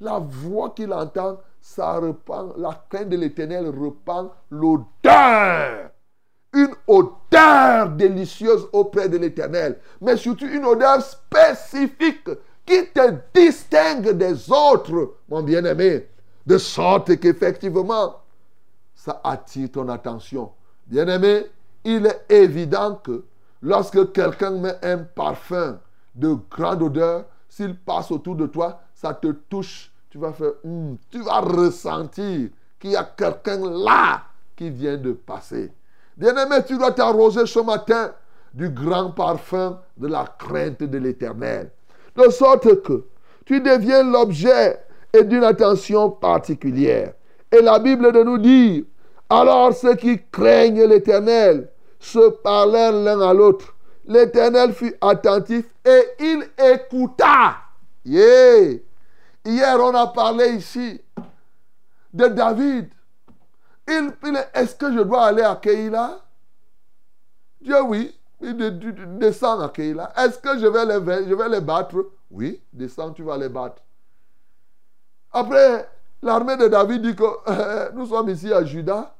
La 0.00 0.18
voix 0.18 0.70
qu'il 0.70 0.92
entend, 0.92 1.40
ça 1.60 1.98
repent, 1.98 2.54
la 2.56 2.84
crainte 2.88 3.10
de 3.10 3.16
l'éternel 3.16 3.68
repent 3.68 4.32
l'odeur. 4.50 5.90
Une 6.52 6.74
odeur 6.86 7.90
délicieuse 7.90 8.66
auprès 8.72 9.08
de 9.08 9.18
l'éternel. 9.18 9.78
Mais 10.00 10.16
surtout 10.16 10.46
une 10.46 10.64
odeur 10.64 11.02
spécifique 11.02 12.28
qui 12.64 12.86
te 12.92 13.14
distingue 13.34 14.10
des 14.10 14.50
autres, 14.50 15.16
mon 15.28 15.42
bien-aimé. 15.42 16.08
De 16.46 16.56
sorte 16.56 17.16
qu'effectivement, 17.18 18.16
ça 18.94 19.20
attire 19.22 19.70
ton 19.70 19.88
attention. 19.88 20.50
Bien-aimé, 20.86 21.46
il 21.84 22.06
est 22.06 22.24
évident 22.28 22.96
que 22.96 23.24
lorsque 23.62 24.12
quelqu'un 24.12 24.50
met 24.52 24.76
un 24.82 24.98
parfum 24.98 25.78
de 26.14 26.36
grande 26.50 26.82
odeur, 26.82 27.26
s'il 27.48 27.76
passe 27.76 28.10
autour 28.10 28.36
de 28.36 28.46
toi, 28.46 28.80
ça 29.00 29.14
te 29.14 29.28
touche 29.28 29.90
tu 30.10 30.18
vas 30.18 30.32
faire, 30.32 30.52
hmm, 30.64 30.96
tu 31.10 31.22
vas 31.22 31.40
ressentir 31.40 32.48
qu'il 32.78 32.90
y 32.90 32.96
a 32.96 33.04
quelqu'un 33.04 33.58
là 33.70 34.22
qui 34.56 34.68
vient 34.68 34.96
de 34.96 35.12
passer. 35.12 35.70
Bien-aimé, 36.16 36.56
tu 36.66 36.76
dois 36.76 36.90
t'arroser 36.90 37.46
ce 37.46 37.60
matin 37.60 38.12
du 38.52 38.68
grand 38.68 39.12
parfum 39.12 39.78
de 39.96 40.08
la 40.08 40.24
crainte 40.36 40.82
de 40.82 40.98
l'éternel. 40.98 41.70
De 42.16 42.28
sorte 42.28 42.82
que 42.82 43.04
tu 43.46 43.60
deviens 43.60 44.02
l'objet 44.02 44.80
et 45.12 45.22
d'une 45.22 45.44
attention 45.44 46.10
particulière. 46.10 47.14
Et 47.52 47.62
la 47.62 47.78
Bible 47.78 48.10
nous 48.24 48.38
dire, 48.38 48.82
alors 49.28 49.72
ceux 49.72 49.94
qui 49.94 50.20
craignent 50.32 50.84
l'éternel 50.84 51.70
se 52.00 52.30
parlèrent 52.42 52.92
l'un 52.92 53.20
à 53.20 53.32
l'autre. 53.32 53.76
L'éternel 54.06 54.72
fut 54.72 54.96
attentif 55.00 55.64
et 55.84 56.02
il 56.18 56.48
écouta. 56.58 57.54
Yeah. 58.04 58.80
Hier, 59.44 59.78
on 59.80 59.94
a 59.94 60.06
parlé 60.08 60.56
ici 60.56 61.00
de 62.12 62.26
David. 62.26 62.90
Il, 63.88 64.12
est-ce 64.54 64.74
que 64.74 64.92
je 64.92 65.00
dois 65.00 65.26
aller 65.26 65.42
à 65.42 65.56
Keïla? 65.56 66.20
Dieu, 67.60 67.82
oui. 67.82 68.16
Il 68.42 68.56
descend 69.18 69.62
à 69.62 69.68
Keïla. 69.68 70.12
Est-ce 70.16 70.38
que 70.38 70.58
je 70.58 70.66
vais, 70.66 70.86
les, 70.86 71.28
je 71.28 71.34
vais 71.34 71.48
les 71.48 71.60
battre? 71.60 71.96
Oui, 72.30 72.62
descends, 72.72 73.12
tu 73.12 73.22
vas 73.22 73.36
les 73.36 73.48
battre. 73.48 73.82
Après, 75.32 75.88
l'armée 76.22 76.56
de 76.56 76.68
David 76.68 77.02
dit 77.02 77.16
que 77.16 77.92
nous 77.94 78.06
sommes 78.06 78.30
ici 78.30 78.52
à 78.52 78.64
Juda. 78.64 79.14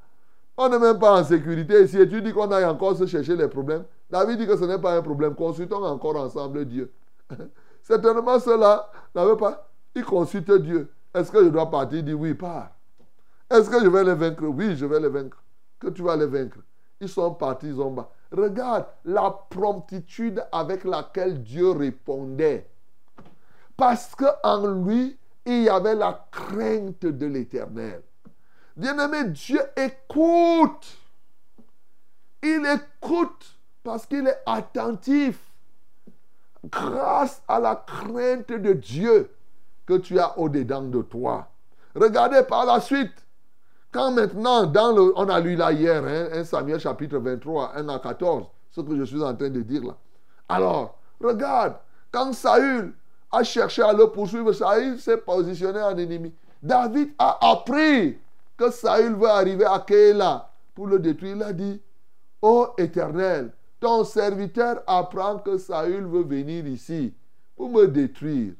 On 0.56 0.68
n'est 0.68 0.78
même 0.78 0.98
pas 0.98 1.20
en 1.20 1.24
sécurité 1.24 1.84
ici. 1.84 1.98
Et 1.98 2.08
tu 2.08 2.20
dis 2.22 2.32
qu'on 2.32 2.50
aille 2.50 2.64
encore 2.64 2.96
se 2.96 3.06
chercher 3.06 3.36
les 3.36 3.48
problèmes. 3.48 3.84
David 4.10 4.38
dit 4.38 4.46
que 4.46 4.56
ce 4.56 4.64
n'est 4.64 4.78
pas 4.78 4.96
un 4.96 5.02
problème. 5.02 5.34
Consultons 5.34 5.84
encore 5.84 6.16
ensemble 6.16 6.64
Dieu. 6.66 6.92
Certainement, 7.82 8.38
ceux-là 8.38 8.90
n'avaient 9.14 9.36
pas. 9.36 9.69
Il 9.94 10.04
consulte 10.04 10.50
Dieu. 10.62 10.92
Est-ce 11.14 11.30
que 11.30 11.44
je 11.44 11.48
dois 11.48 11.70
partir? 11.70 11.98
Il 11.98 12.04
dit 12.04 12.14
oui, 12.14 12.34
pars. 12.34 12.70
Est-ce 13.50 13.68
que 13.68 13.80
je 13.82 13.88
vais 13.88 14.04
les 14.04 14.14
vaincre? 14.14 14.44
Oui, 14.44 14.76
je 14.76 14.86
vais 14.86 15.00
les 15.00 15.08
vaincre. 15.08 15.42
Que 15.78 15.88
tu 15.88 16.02
vas 16.02 16.16
les 16.16 16.26
vaincre. 16.26 16.58
Ils 17.00 17.08
sont 17.08 17.34
partis, 17.34 17.68
ils 17.68 17.80
ont 17.80 17.90
bas. 17.90 18.10
Regarde 18.30 18.86
la 19.04 19.30
promptitude 19.30 20.44
avec 20.52 20.84
laquelle 20.84 21.42
Dieu 21.42 21.70
répondait. 21.70 22.68
Parce 23.76 24.14
qu'en 24.14 24.66
lui, 24.84 25.18
il 25.46 25.62
y 25.62 25.68
avait 25.68 25.94
la 25.94 26.26
crainte 26.30 27.06
de 27.06 27.26
l'éternel. 27.26 28.02
Bien-aimé, 28.76 29.24
Dieu 29.30 29.60
écoute. 29.76 30.98
Il 32.42 32.64
écoute 32.66 33.58
parce 33.82 34.06
qu'il 34.06 34.28
est 34.28 34.42
attentif. 34.46 35.40
Grâce 36.66 37.42
à 37.48 37.58
la 37.58 37.74
crainte 37.74 38.52
de 38.52 38.74
Dieu, 38.74 39.30
que 39.90 39.96
tu 39.96 40.20
as 40.20 40.38
au-dedans 40.38 40.82
de 40.82 41.02
toi. 41.02 41.48
Regardez 41.96 42.42
par 42.44 42.64
la 42.64 42.80
suite. 42.80 43.26
Quand 43.90 44.12
maintenant, 44.12 44.66
dans 44.66 44.92
le, 44.92 45.12
on 45.16 45.28
a 45.28 45.40
lu 45.40 45.56
là 45.56 45.72
hier, 45.72 46.04
hein, 46.04 46.28
1 46.32 46.44
Samuel 46.44 46.78
chapitre 46.78 47.18
23, 47.18 47.72
1 47.74 47.88
à 47.88 47.98
14, 47.98 48.46
ce 48.70 48.80
que 48.82 48.96
je 48.96 49.02
suis 49.02 49.20
en 49.20 49.34
train 49.34 49.50
de 49.50 49.62
dire 49.62 49.82
là. 49.84 49.96
Alors, 50.48 50.96
regarde, 51.20 51.74
quand 52.12 52.32
Saül 52.32 52.94
a 53.32 53.42
cherché 53.42 53.82
à 53.82 53.92
le 53.92 54.06
poursuivre, 54.06 54.52
Saül 54.52 55.00
s'est 55.00 55.16
positionné 55.16 55.82
en 55.82 55.98
ennemi. 55.98 56.32
David 56.62 57.10
a 57.18 57.50
appris 57.50 58.16
que 58.56 58.70
Saül 58.70 59.16
veut 59.16 59.28
arriver 59.28 59.64
à 59.64 59.80
Kéla 59.80 60.52
pour 60.72 60.86
le 60.86 61.00
détruire. 61.00 61.34
Il 61.34 61.42
a 61.42 61.52
dit, 61.52 61.82
Ô 62.40 62.68
Éternel, 62.78 63.50
ton 63.80 64.04
serviteur 64.04 64.84
apprend 64.86 65.38
que 65.38 65.58
Saül 65.58 66.06
veut 66.06 66.22
venir 66.22 66.64
ici 66.68 67.12
pour 67.56 67.70
me 67.70 67.88
détruire 67.88 68.52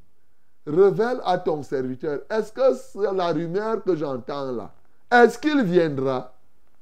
révèle 0.67 1.21
à 1.25 1.39
ton 1.39 1.63
serviteur, 1.63 2.21
est-ce 2.31 2.53
que 2.53 2.75
c'est 2.75 3.13
la 3.15 3.33
rumeur 3.33 3.83
que 3.83 3.97
j'entends 3.97 4.53
là? 4.53 4.71
Est-ce 5.11 5.39
qu'il 5.39 5.63
viendra? 5.63 6.33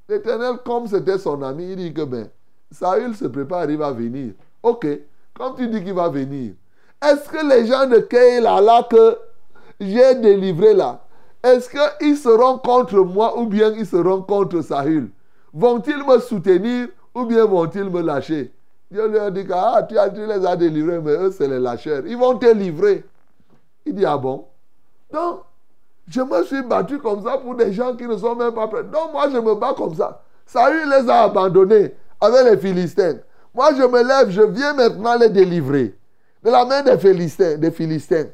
L'Éternel, 0.07 0.57
comme 0.65 0.87
c'était 0.87 1.17
son 1.17 1.41
ami, 1.41 1.71
il 1.71 1.75
dit 1.75 1.93
que 1.93 2.03
ben, 2.03 2.29
Saül 2.71 3.15
se 3.15 3.25
prépare, 3.25 3.69
il 3.69 3.77
va 3.77 3.91
venir. 3.91 4.33
Ok, 4.63 4.87
comme 5.33 5.55
tu 5.55 5.67
dis 5.67 5.83
qu'il 5.83 5.93
va 5.93 6.09
venir, 6.09 6.53
est-ce 7.01 7.29
que 7.29 7.47
les 7.47 7.65
gens 7.65 7.87
de 7.87 7.99
Keïla 7.99 8.61
là 8.61 8.87
que 8.89 9.17
j'ai 9.79 10.15
délivré 10.15 10.73
là, 10.73 10.99
est-ce 11.43 11.69
qu'ils 11.69 12.17
seront 12.17 12.57
contre 12.57 12.97
moi 12.97 13.39
ou 13.39 13.45
bien 13.45 13.71
ils 13.71 13.85
seront 13.85 14.21
contre 14.21 14.61
Saül? 14.61 15.09
Vont-ils 15.53 16.05
me 16.05 16.19
soutenir 16.19 16.89
ou 17.15 17.25
bien 17.25 17.45
vont-ils 17.45 17.89
me 17.89 18.01
lâcher? 18.01 18.51
Dieu 18.91 19.07
leur 19.07 19.31
dit 19.31 19.45
que 19.45 19.53
ah, 19.53 19.83
tu, 19.87 19.95
tu 20.15 20.25
les 20.25 20.45
as 20.45 20.55
délivrés, 20.55 20.99
mais 20.99 21.11
eux, 21.11 21.31
c'est 21.31 21.47
les 21.47 21.59
lâcheurs. 21.59 22.03
Ils 22.07 22.17
vont 22.17 22.37
te 22.37 22.51
livrer. 22.51 23.05
Il 23.89 23.95
dit, 23.95 24.05
ah 24.05 24.17
bon? 24.17 24.45
Donc, 25.11 25.41
je 26.07 26.21
me 26.21 26.43
suis 26.43 26.61
battu 26.61 26.99
comme 26.99 27.23
ça 27.23 27.39
pour 27.39 27.55
des 27.55 27.73
gens 27.73 27.95
qui 27.95 28.05
ne 28.05 28.15
sont 28.15 28.35
même 28.35 28.53
pas 28.53 28.67
prêts. 28.67 28.83
Donc, 28.83 29.11
moi, 29.13 29.27
je 29.31 29.37
me 29.37 29.55
bats 29.55 29.73
comme 29.75 29.95
ça. 29.95 30.21
Saül 30.45 30.87
les 30.87 31.09
a 31.09 31.23
abandonnés 31.23 31.95
avec 32.21 32.51
les 32.51 32.57
Philistins. 32.57 33.17
Moi, 33.51 33.71
je 33.75 33.81
me 33.81 34.03
lève, 34.03 34.29
je 34.29 34.43
viens 34.43 34.73
maintenant 34.73 35.17
les 35.17 35.29
délivrer 35.29 35.97
de 36.43 36.51
la 36.51 36.65
main 36.65 36.83
des 36.83 36.99
Philistins. 36.99 37.57
Des 37.57 37.71
Philistins. 37.71 38.27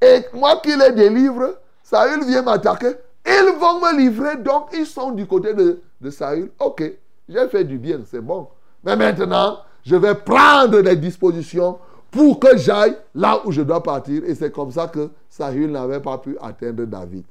Et 0.00 0.24
moi 0.32 0.60
qui 0.62 0.74
les 0.74 0.92
délivre, 0.92 1.58
Saül 1.82 2.24
vient 2.24 2.40
m'attaquer. 2.40 2.94
Ils 3.26 3.54
vont 3.60 3.80
me 3.80 3.98
livrer, 3.98 4.36
donc 4.36 4.68
ils 4.72 4.86
sont 4.86 5.10
du 5.10 5.26
côté 5.26 5.52
de, 5.52 5.82
de 6.00 6.10
Saül. 6.10 6.50
Ok, 6.58 6.82
j'ai 7.28 7.48
fait 7.48 7.64
du 7.64 7.76
bien, 7.76 8.00
c'est 8.10 8.22
bon. 8.22 8.48
Mais 8.82 8.96
maintenant, 8.96 9.58
je 9.84 9.94
vais 9.96 10.14
prendre 10.14 10.80
des 10.80 10.96
dispositions 10.96 11.78
pour 12.16 12.40
que 12.40 12.56
j'aille 12.56 12.96
là 13.14 13.42
où 13.44 13.52
je 13.52 13.60
dois 13.60 13.82
partir. 13.82 14.24
Et 14.24 14.34
c'est 14.34 14.50
comme 14.50 14.70
ça 14.70 14.88
que 14.88 15.10
Saül 15.28 15.70
n'avait 15.70 16.00
pas 16.00 16.16
pu 16.16 16.38
atteindre 16.40 16.84
David. 16.86 17.24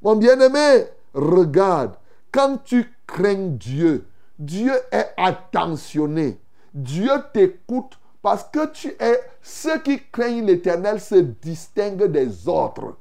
Mon 0.00 0.16
bien-aimé, 0.16 0.86
regarde, 1.12 1.92
quand 2.32 2.56
tu 2.64 2.90
crains 3.06 3.50
Dieu, 3.50 4.06
Dieu 4.38 4.72
est 4.90 5.10
attentionné. 5.18 6.40
Dieu 6.72 7.10
t'écoute 7.34 7.98
parce 8.22 8.44
que 8.44 8.72
tu 8.72 8.88
es... 8.98 9.20
Ceux 9.42 9.78
qui 9.80 10.00
craignent 10.10 10.46
l'éternel 10.46 10.98
se 10.98 11.16
distinguent 11.16 12.10
des 12.10 12.48
autres. 12.48 12.96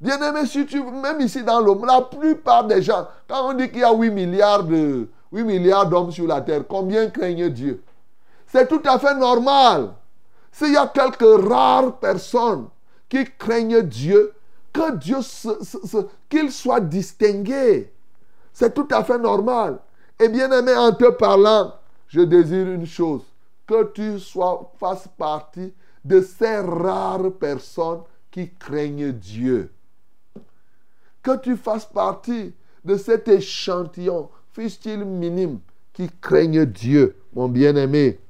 Bien 0.00 0.20
aimé, 0.20 0.46
si 0.46 0.66
tu, 0.66 0.82
même 0.82 1.20
ici 1.20 1.44
dans 1.44 1.60
le 1.60 1.86
la 1.86 2.02
plupart 2.02 2.66
des 2.66 2.82
gens, 2.82 3.06
quand 3.28 3.50
on 3.50 3.54
dit 3.54 3.70
qu'il 3.70 3.80
y 3.80 3.84
a 3.84 3.94
8 3.94 4.10
milliards 4.10 4.64
de 4.64 5.08
8 5.32 5.44
milliards 5.44 5.88
d'hommes 5.88 6.10
sur 6.10 6.26
la 6.26 6.40
terre, 6.40 6.64
combien 6.68 7.08
craignent 7.08 7.50
Dieu? 7.50 7.82
C'est 8.48 8.66
tout 8.66 8.82
à 8.84 8.98
fait 8.98 9.14
normal. 9.14 9.90
S'il 10.54 10.72
y 10.72 10.76
a 10.76 10.86
quelques 10.86 11.48
rares 11.48 11.98
personnes 11.98 12.68
qui 13.08 13.24
craignent 13.36 13.82
Dieu, 13.82 14.32
que 14.72 14.94
Dieu, 14.96 15.18
qu'il 16.28 16.52
soit 16.52 16.78
distingué. 16.78 17.92
C'est 18.52 18.72
tout 18.72 18.86
à 18.92 19.02
fait 19.02 19.18
normal. 19.18 19.80
Et 20.20 20.28
bien 20.28 20.52
aimé, 20.52 20.72
en 20.76 20.92
te 20.92 21.10
parlant, 21.10 21.74
je 22.06 22.20
désire 22.20 22.68
une 22.68 22.86
chose, 22.86 23.22
que 23.66 23.90
tu 23.92 24.20
sois, 24.20 24.72
fasses 24.78 25.08
partie 25.18 25.74
de 26.04 26.20
ces 26.20 26.60
rares 26.60 27.32
personnes 27.32 28.02
qui 28.30 28.48
craignent 28.54 29.10
Dieu. 29.10 29.72
Que 31.20 31.36
tu 31.36 31.56
fasses 31.56 31.86
partie 31.86 32.54
de 32.84 32.96
cet 32.96 33.26
échantillon, 33.26 34.28
fût-il 34.52 35.04
minime, 35.04 35.58
qui 35.92 36.08
craignent 36.20 36.64
Dieu, 36.64 37.16
mon 37.34 37.48
bien-aimé. 37.48 38.20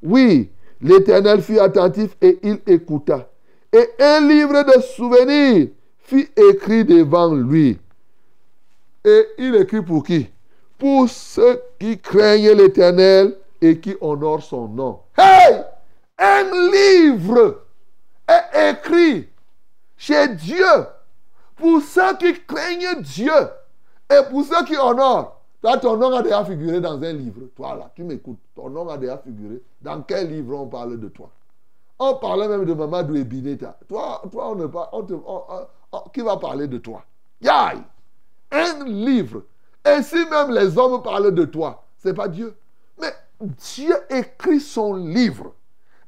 Oui, 0.00 0.52
l'Éternel 0.82 1.40
fut 1.40 1.58
attentif 1.58 2.16
et 2.20 2.38
il 2.42 2.60
écouta. 2.66 3.28
Et 3.72 3.88
un 4.00 4.20
livre 4.20 4.62
de 4.64 4.82
souvenirs 4.82 5.68
fut 5.98 6.28
écrit 6.36 6.84
devant 6.84 7.34
lui. 7.34 7.78
Et 9.04 9.26
il 9.38 9.54
écrit 9.56 9.82
pour 9.82 10.04
qui? 10.04 10.28
Pour 10.78 11.08
ceux 11.08 11.62
qui 11.78 11.98
craignent 11.98 12.52
l'Éternel 12.52 13.36
et 13.60 13.78
qui 13.78 13.96
honorent 14.00 14.42
son 14.42 14.68
nom. 14.68 15.00
Hey 15.16 15.62
Un 16.18 16.70
livre 16.70 17.62
est 18.28 18.70
écrit 18.72 19.28
chez 19.96 20.28
Dieu 20.28 20.66
pour 21.56 21.80
ceux 21.80 22.16
qui 22.18 22.34
craignent 22.46 23.00
Dieu 23.00 23.32
et 24.10 24.20
pour 24.30 24.44
ceux 24.44 24.64
qui 24.64 24.76
honorent. 24.76 25.41
Toi, 25.62 25.78
ton 25.78 25.96
nom 25.96 26.12
a 26.12 26.22
déjà 26.22 26.44
figuré 26.44 26.80
dans 26.80 27.00
un 27.00 27.12
livre. 27.12 27.42
Toi, 27.54 27.76
là, 27.76 27.90
tu 27.94 28.02
m'écoutes. 28.02 28.40
Ton 28.54 28.68
nom 28.68 28.88
a 28.88 28.98
déjà 28.98 29.18
figuré. 29.18 29.62
Dans 29.80 30.02
quel 30.02 30.28
livre 30.28 30.58
on 30.58 30.66
parle 30.66 30.98
de 30.98 31.08
toi? 31.08 31.30
On 32.00 32.16
parlait 32.16 32.48
même 32.48 32.64
de 32.64 32.74
Mamadou 32.74 33.14
Ebineta. 33.14 33.78
Toi, 33.88 34.20
toi 34.32 34.50
on 34.50 34.54
ne 34.56 34.66
parle, 34.66 34.88
qui 36.12 36.20
va 36.20 36.36
parler 36.36 36.66
de 36.66 36.78
toi? 36.78 37.04
Yay 37.40 37.78
Un 38.50 38.84
livre. 38.84 39.44
Et 39.88 40.02
si 40.02 40.16
même 40.28 40.50
les 40.50 40.76
hommes 40.76 41.00
parlent 41.00 41.32
de 41.32 41.44
toi, 41.44 41.84
ce 42.02 42.08
n'est 42.08 42.14
pas 42.14 42.26
Dieu. 42.26 42.56
Mais 43.00 43.12
Dieu 43.40 43.94
écrit 44.10 44.58
son 44.58 44.94
livre. 44.94 45.54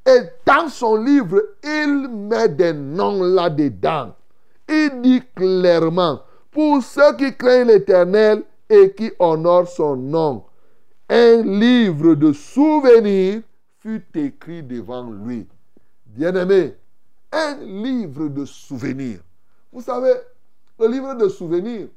Et 0.05 0.19
dans 0.45 0.69
son 0.69 0.97
livre, 0.97 1.41
il 1.63 2.09
met 2.09 2.49
des 2.49 2.73
noms 2.73 3.23
là-dedans. 3.23 4.15
Il 4.69 5.01
dit 5.01 5.23
clairement, 5.37 6.23
pour 6.51 6.83
ceux 6.83 7.15
qui 7.17 7.37
craignent 7.37 7.69
l'Éternel 7.69 8.43
et 8.75 8.93
qui 8.95 9.11
honorent 9.19 9.69
son 9.69 9.97
nom, 9.97 10.45
un 11.09 11.43
livre 11.43 12.15
de 12.15 12.33
souvenirs 12.33 13.43
fut 13.79 14.05
écrit 14.15 14.63
devant 14.63 15.11
lui. 15.11 15.47
Bien-aimé, 16.07 16.75
un 17.33 17.57
livre 17.57 18.29
de 18.29 18.45
souvenirs. 18.45 19.21
Vous 19.73 19.83
savez, 19.83 20.13
le 20.79 20.89
livre 20.89 21.15
de 21.15 21.29
souvenirs, 21.29 21.89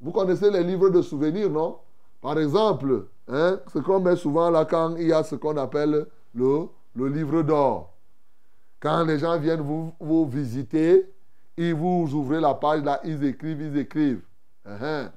vous 0.00 0.12
connaissez 0.12 0.50
les 0.50 0.62
livres 0.62 0.90
de 0.90 1.02
souvenirs, 1.02 1.50
non? 1.50 1.78
Par 2.20 2.38
exemple, 2.38 3.06
hein, 3.28 3.60
ce 3.72 3.78
qu'on 3.78 4.00
met 4.00 4.16
souvent 4.16 4.50
là 4.50 4.64
quand 4.64 4.96
il 4.96 5.08
y 5.08 5.12
a 5.12 5.22
ce 5.22 5.36
qu'on 5.36 5.56
appelle 5.56 6.06
le, 6.34 6.66
le 6.94 7.08
livre 7.08 7.42
d'or. 7.42 7.92
Quand 8.78 9.04
les 9.04 9.18
gens 9.18 9.38
viennent 9.38 9.60
vous, 9.60 9.92
vous 10.00 10.26
visiter, 10.26 11.10
ils 11.56 11.74
vous 11.74 12.08
ouvrez 12.14 12.40
la 12.40 12.54
page 12.54 12.82
là, 12.82 13.00
ils 13.04 13.22
écrivent, 13.24 13.60
ils 13.60 13.78
écrivent. 13.78 14.22
Hein. 14.64 15.10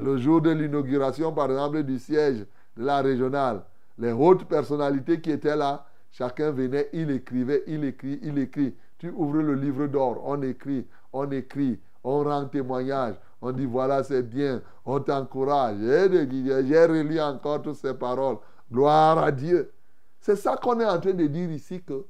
Le 0.00 0.16
jour 0.16 0.40
de 0.40 0.50
l'inauguration, 0.50 1.32
par 1.32 1.50
exemple, 1.50 1.82
du 1.82 1.98
siège 1.98 2.46
de 2.76 2.84
la 2.84 3.00
régionale, 3.00 3.62
les 3.98 4.12
hautes 4.12 4.44
personnalités 4.44 5.20
qui 5.20 5.30
étaient 5.30 5.56
là, 5.56 5.86
chacun 6.10 6.50
venait, 6.50 6.88
il 6.92 7.10
écrivait, 7.10 7.62
il 7.66 7.84
écrit, 7.84 8.18
il 8.22 8.38
écrit. 8.38 8.74
Tu 8.98 9.10
ouvres 9.10 9.42
le 9.42 9.54
livre 9.54 9.86
d'or, 9.86 10.20
on 10.24 10.40
écrit, 10.42 10.86
on 11.12 11.30
écrit, 11.30 11.80
on 12.02 12.24
rend 12.24 12.46
témoignage, 12.46 13.14
on 13.40 13.52
dit 13.52 13.66
voilà 13.66 14.02
c'est 14.02 14.22
bien, 14.22 14.62
on 14.84 15.00
t'encourage. 15.00 15.76
J'ai 15.78 16.86
relu 16.86 17.20
encore 17.20 17.62
toutes 17.62 17.76
ces 17.76 17.94
paroles. 17.94 18.38
Gloire 18.72 19.18
à 19.18 19.30
Dieu. 19.30 19.72
C'est 20.18 20.36
ça 20.36 20.56
qu'on 20.56 20.80
est 20.80 20.86
en 20.86 20.98
train 20.98 21.12
de 21.12 21.26
dire 21.26 21.50
ici 21.50 21.82
que 21.82 22.06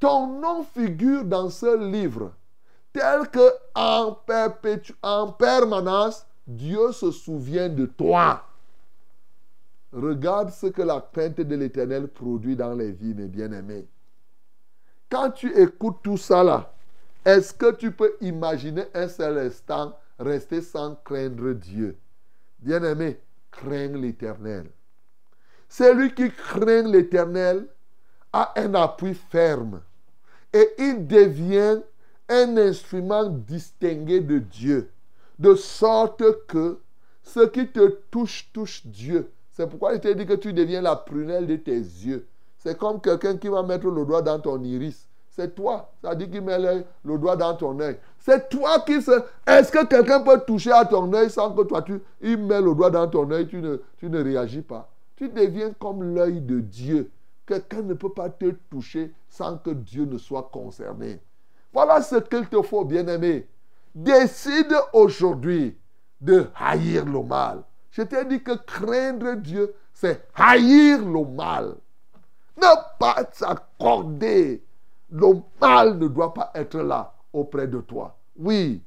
ton 0.00 0.40
nom 0.40 0.62
figure 0.62 1.24
dans 1.24 1.50
ce 1.50 1.76
livre 1.90 2.32
tel 2.92 3.28
que 3.28 3.52
en, 3.74 4.16
en 5.02 5.32
permanence, 5.32 6.26
Dieu 6.48 6.92
se 6.92 7.10
souvient 7.10 7.68
de 7.68 7.84
toi. 7.84 8.42
Regarde 9.92 10.50
ce 10.50 10.66
que 10.66 10.82
la 10.82 11.06
crainte 11.12 11.40
de 11.42 11.54
l'Éternel 11.54 12.08
produit 12.08 12.56
dans 12.56 12.72
les 12.74 12.90
vies, 12.90 13.14
mes 13.14 13.28
bien-aimés. 13.28 13.86
Quand 15.10 15.30
tu 15.30 15.54
écoutes 15.56 16.02
tout 16.02 16.16
ça 16.16 16.42
là, 16.42 16.74
est-ce 17.24 17.52
que 17.52 17.72
tu 17.74 17.92
peux 17.92 18.16
imaginer 18.22 18.84
un 18.94 19.08
seul 19.08 19.38
instant 19.38 19.94
rester 20.18 20.62
sans 20.62 20.94
craindre 20.96 21.52
Dieu? 21.52 21.98
Bien-aimé, 22.58 23.20
crains 23.50 23.88
l'Éternel. 23.88 24.70
Celui 25.68 26.14
qui 26.14 26.30
craint 26.30 26.82
l'Éternel 26.82 27.66
a 28.32 28.54
un 28.56 28.74
appui 28.74 29.14
ferme 29.14 29.82
et 30.52 30.66
il 30.78 31.06
devient 31.06 31.82
un 32.28 32.56
instrument 32.56 33.28
distingué 33.28 34.20
de 34.20 34.38
Dieu, 34.38 34.90
de 35.38 35.54
sorte 35.54 36.46
que 36.46 36.78
ce 37.22 37.40
qui 37.46 37.68
te 37.68 37.86
touche, 38.10 38.50
touche 38.52 38.86
Dieu. 38.86 39.30
C'est 39.52 39.68
pourquoi 39.68 39.94
il 39.94 40.00
te 40.00 40.08
dit 40.08 40.26
que 40.26 40.34
tu 40.34 40.52
deviens 40.52 40.80
la 40.80 40.96
prunelle 40.96 41.46
de 41.46 41.56
tes 41.56 41.78
yeux. 41.78 42.26
C'est 42.58 42.76
comme 42.76 43.00
quelqu'un 43.00 43.36
qui 43.36 43.48
va 43.48 43.62
mettre 43.62 43.88
le 43.88 44.04
doigt 44.04 44.22
dans 44.22 44.40
ton 44.40 44.62
iris. 44.62 45.08
C'est 45.30 45.54
toi. 45.54 45.92
Ça 46.02 46.14
dit 46.14 46.28
qu'il 46.28 46.42
met 46.42 46.58
le, 46.58 47.18
doigt 47.18 47.36
dans 47.36 47.54
ton 47.54 47.78
œil. 47.78 47.96
C'est 48.18 48.48
toi 48.48 48.80
qui 48.80 49.00
se... 49.00 49.12
Est-ce 49.46 49.70
que 49.70 49.86
quelqu'un 49.86 50.20
peut 50.20 50.40
toucher 50.46 50.72
à 50.72 50.84
ton 50.84 51.12
œil 51.12 51.30
sans 51.30 51.52
que 51.52 51.62
toi, 51.62 51.82
tu 51.82 52.00
il 52.20 52.38
met 52.38 52.60
le 52.60 52.74
doigt 52.74 52.90
dans 52.90 53.06
ton 53.06 53.30
œil, 53.30 53.46
tu 53.46 53.62
ne, 53.62 53.76
tu 53.98 54.10
ne 54.10 54.22
réagis 54.22 54.62
pas? 54.62 54.90
Tu 55.14 55.28
deviens 55.28 55.72
comme 55.78 56.14
l'œil 56.14 56.40
de 56.40 56.58
Dieu. 56.60 57.10
Quelqu'un 57.46 57.82
ne 57.82 57.94
peut 57.94 58.12
pas 58.12 58.28
te 58.30 58.50
toucher 58.70 59.12
sans 59.28 59.58
que 59.58 59.70
Dieu 59.70 60.04
ne 60.04 60.18
soit 60.18 60.48
concerné. 60.52 61.20
Voilà 61.72 62.02
ce 62.02 62.16
qu'il 62.16 62.46
te 62.48 62.60
faut, 62.62 62.84
bien-aimé. 62.84 63.46
Décide 63.98 64.72
aujourd'hui 64.92 65.76
de 66.20 66.46
haïr 66.54 67.04
le 67.04 67.20
mal. 67.20 67.64
Je 67.90 68.02
t'ai 68.02 68.24
dit 68.26 68.40
que 68.40 68.52
craindre 68.52 69.34
Dieu, 69.34 69.74
c'est 69.92 70.28
haïr 70.36 71.04
le 71.04 71.24
mal. 71.24 71.74
Ne 72.56 72.98
pas 73.00 73.28
s'accorder. 73.32 74.62
Le 75.10 75.42
mal 75.60 75.98
ne 75.98 76.06
doit 76.06 76.32
pas 76.32 76.52
être 76.54 76.78
là 76.78 77.12
auprès 77.32 77.66
de 77.66 77.80
toi. 77.80 78.16
Oui, 78.36 78.84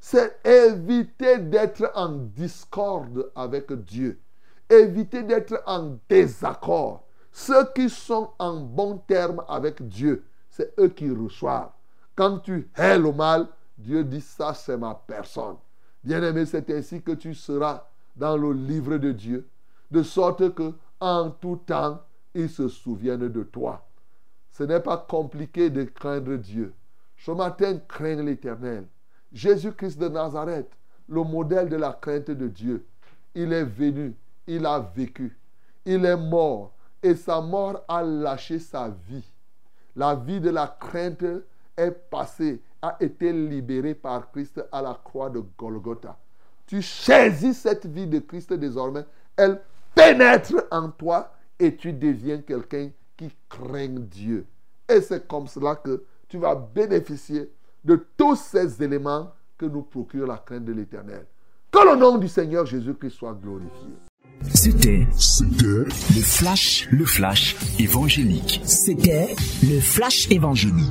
c'est 0.00 0.40
éviter 0.46 1.36
d'être 1.40 1.92
en 1.94 2.08
discorde 2.08 3.30
avec 3.36 3.70
Dieu. 3.70 4.18
Éviter 4.70 5.24
d'être 5.24 5.62
en 5.66 5.98
désaccord. 6.08 7.04
Ceux 7.30 7.66
qui 7.74 7.90
sont 7.90 8.30
en 8.38 8.60
bon 8.60 8.96
terme 9.06 9.44
avec 9.46 9.86
Dieu, 9.86 10.24
c'est 10.48 10.72
eux 10.80 10.88
qui 10.88 11.10
reçoivent. 11.10 11.72
Quand 12.16 12.38
tu 12.38 12.70
hais 12.78 12.98
le 12.98 13.12
mal, 13.12 13.46
Dieu 13.76 14.04
dit 14.04 14.20
ça, 14.20 14.54
c'est 14.54 14.76
ma 14.76 14.94
personne. 14.94 15.56
Bien-aimé, 16.02 16.46
c'est 16.46 16.70
ainsi 16.70 17.02
que 17.02 17.12
tu 17.12 17.34
seras 17.34 17.84
dans 18.16 18.36
le 18.36 18.52
livre 18.52 18.98
de 18.98 19.12
Dieu, 19.12 19.48
de 19.90 20.02
sorte 20.02 20.54
que 20.54 20.74
en 21.00 21.30
tout 21.30 21.60
temps, 21.66 22.00
il 22.34 22.48
se 22.48 22.68
souvienne 22.68 23.28
de 23.28 23.42
toi. 23.42 23.86
Ce 24.50 24.62
n'est 24.62 24.80
pas 24.80 24.96
compliqué 24.96 25.70
de 25.70 25.84
craindre 25.84 26.36
Dieu. 26.36 26.72
Ce 27.16 27.30
matin, 27.30 27.78
crains 27.88 28.22
l'Éternel. 28.22 28.86
Jésus-Christ 29.32 29.98
de 29.98 30.08
Nazareth, 30.08 30.70
le 31.08 31.22
modèle 31.22 31.68
de 31.68 31.76
la 31.76 31.92
crainte 31.92 32.30
de 32.30 32.48
Dieu, 32.48 32.86
il 33.34 33.52
est 33.52 33.64
venu, 33.64 34.14
il 34.46 34.64
a 34.64 34.78
vécu, 34.78 35.36
il 35.84 36.04
est 36.04 36.16
mort 36.16 36.72
et 37.02 37.14
sa 37.14 37.40
mort 37.40 37.84
a 37.88 38.02
lâché 38.02 38.58
sa 38.58 38.88
vie. 38.88 39.24
La 39.96 40.14
vie 40.14 40.40
de 40.40 40.50
la 40.50 40.66
crainte 40.66 41.24
est 41.76 41.90
passé, 41.90 42.62
a 42.84 42.96
été 43.00 43.32
libéré 43.32 43.94
par 43.94 44.30
Christ 44.30 44.62
à 44.70 44.82
la 44.82 45.00
croix 45.02 45.30
de 45.30 45.42
Golgotha. 45.58 46.18
Tu 46.66 46.82
saisis 46.82 47.54
cette 47.54 47.86
vie 47.86 48.06
de 48.06 48.18
Christ 48.18 48.52
désormais, 48.52 49.04
elle 49.36 49.60
pénètre 49.94 50.66
en 50.70 50.90
toi 50.90 51.32
et 51.58 51.74
tu 51.76 51.94
deviens 51.94 52.42
quelqu'un 52.42 52.90
qui 53.16 53.30
craint 53.48 54.00
Dieu. 54.00 54.44
Et 54.86 55.00
c'est 55.00 55.26
comme 55.26 55.46
cela 55.46 55.76
que 55.76 56.04
tu 56.28 56.36
vas 56.36 56.54
bénéficier 56.54 57.50
de 57.84 58.06
tous 58.18 58.36
ces 58.36 58.82
éléments 58.82 59.32
que 59.56 59.64
nous 59.64 59.82
procure 59.82 60.26
la 60.26 60.36
crainte 60.36 60.66
de 60.66 60.72
l'Éternel. 60.72 61.24
Que 61.70 61.90
le 61.90 61.96
nom 61.96 62.18
du 62.18 62.28
Seigneur 62.28 62.66
Jésus-Christ 62.66 63.16
soit 63.16 63.32
glorifié. 63.32 63.94
C'était 64.52 65.06
le 65.62 65.86
flash, 66.22 66.86
le 66.90 67.06
flash 67.06 67.56
évangélique. 67.78 68.60
C'était 68.64 69.34
le 69.62 69.80
flash 69.80 70.30
évangélique. 70.30 70.90